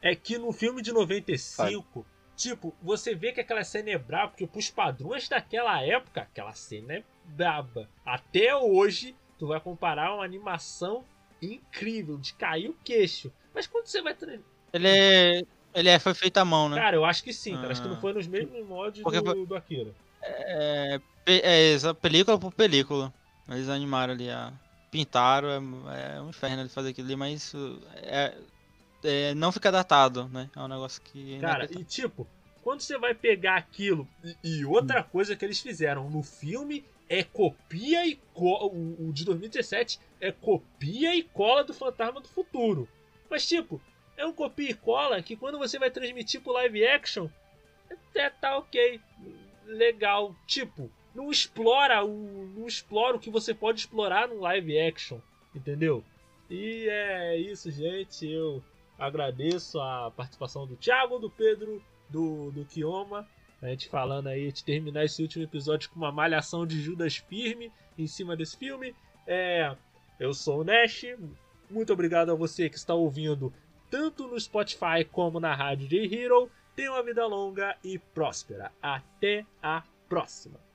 [0.00, 2.04] É que no filme de 95,
[2.34, 6.94] tipo, você vê que aquela cena é braba, porque pros padrões daquela época, aquela cena
[6.94, 7.88] é braba.
[8.04, 11.04] Até hoje, tu vai comparar uma animação
[11.42, 13.32] incrível, de cair o queixo.
[13.54, 14.16] Mas quando você vai.
[14.72, 15.42] Ele é.
[15.74, 16.76] Ele é, foi feito à mão, né?
[16.76, 17.72] Cara, eu acho que sim, cara.
[17.72, 18.00] Acho que não ah.
[18.00, 19.90] foi nos mesmos mods Porque do, do Akira.
[20.22, 23.12] É, é, essa película por película.
[23.48, 24.52] Eles animaram ali a.
[24.90, 27.54] Pintaram, é, é um inferno de fazer aquilo ali, mas
[27.94, 28.34] é,
[29.02, 30.50] é, não fica datado, né?
[30.54, 31.38] É um negócio que.
[31.38, 32.28] Cara, e tipo,
[32.62, 34.06] quando você vai pegar aquilo.
[34.22, 35.04] E, e outra hum.
[35.10, 38.66] coisa que eles fizeram no filme é copia e cola.
[38.66, 42.86] O, o de 2017 é copia e cola do Fantasma do Futuro.
[43.32, 43.80] Mas, tipo,
[44.14, 47.30] é um copia e cola que quando você vai transmitir pro live action,
[47.90, 49.00] até tá ok.
[49.64, 50.36] Legal.
[50.46, 52.46] Tipo, não explora o.
[52.54, 55.18] Não explora o que você pode explorar no live action.
[55.54, 56.04] Entendeu?
[56.50, 58.30] E é isso, gente.
[58.30, 58.62] Eu
[58.98, 63.26] agradeço a participação do Thiago, do Pedro, do, do Kioma.
[63.62, 67.72] A gente falando aí de terminar esse último episódio com uma malhação de Judas firme
[67.96, 68.94] em cima desse filme.
[69.26, 69.74] É,
[70.20, 71.06] eu sou o Nash.
[71.72, 73.50] Muito obrigado a você que está ouvindo
[73.90, 76.50] tanto no Spotify como na rádio J Hero.
[76.76, 78.70] Tenha uma vida longa e próspera.
[78.82, 80.71] Até a próxima!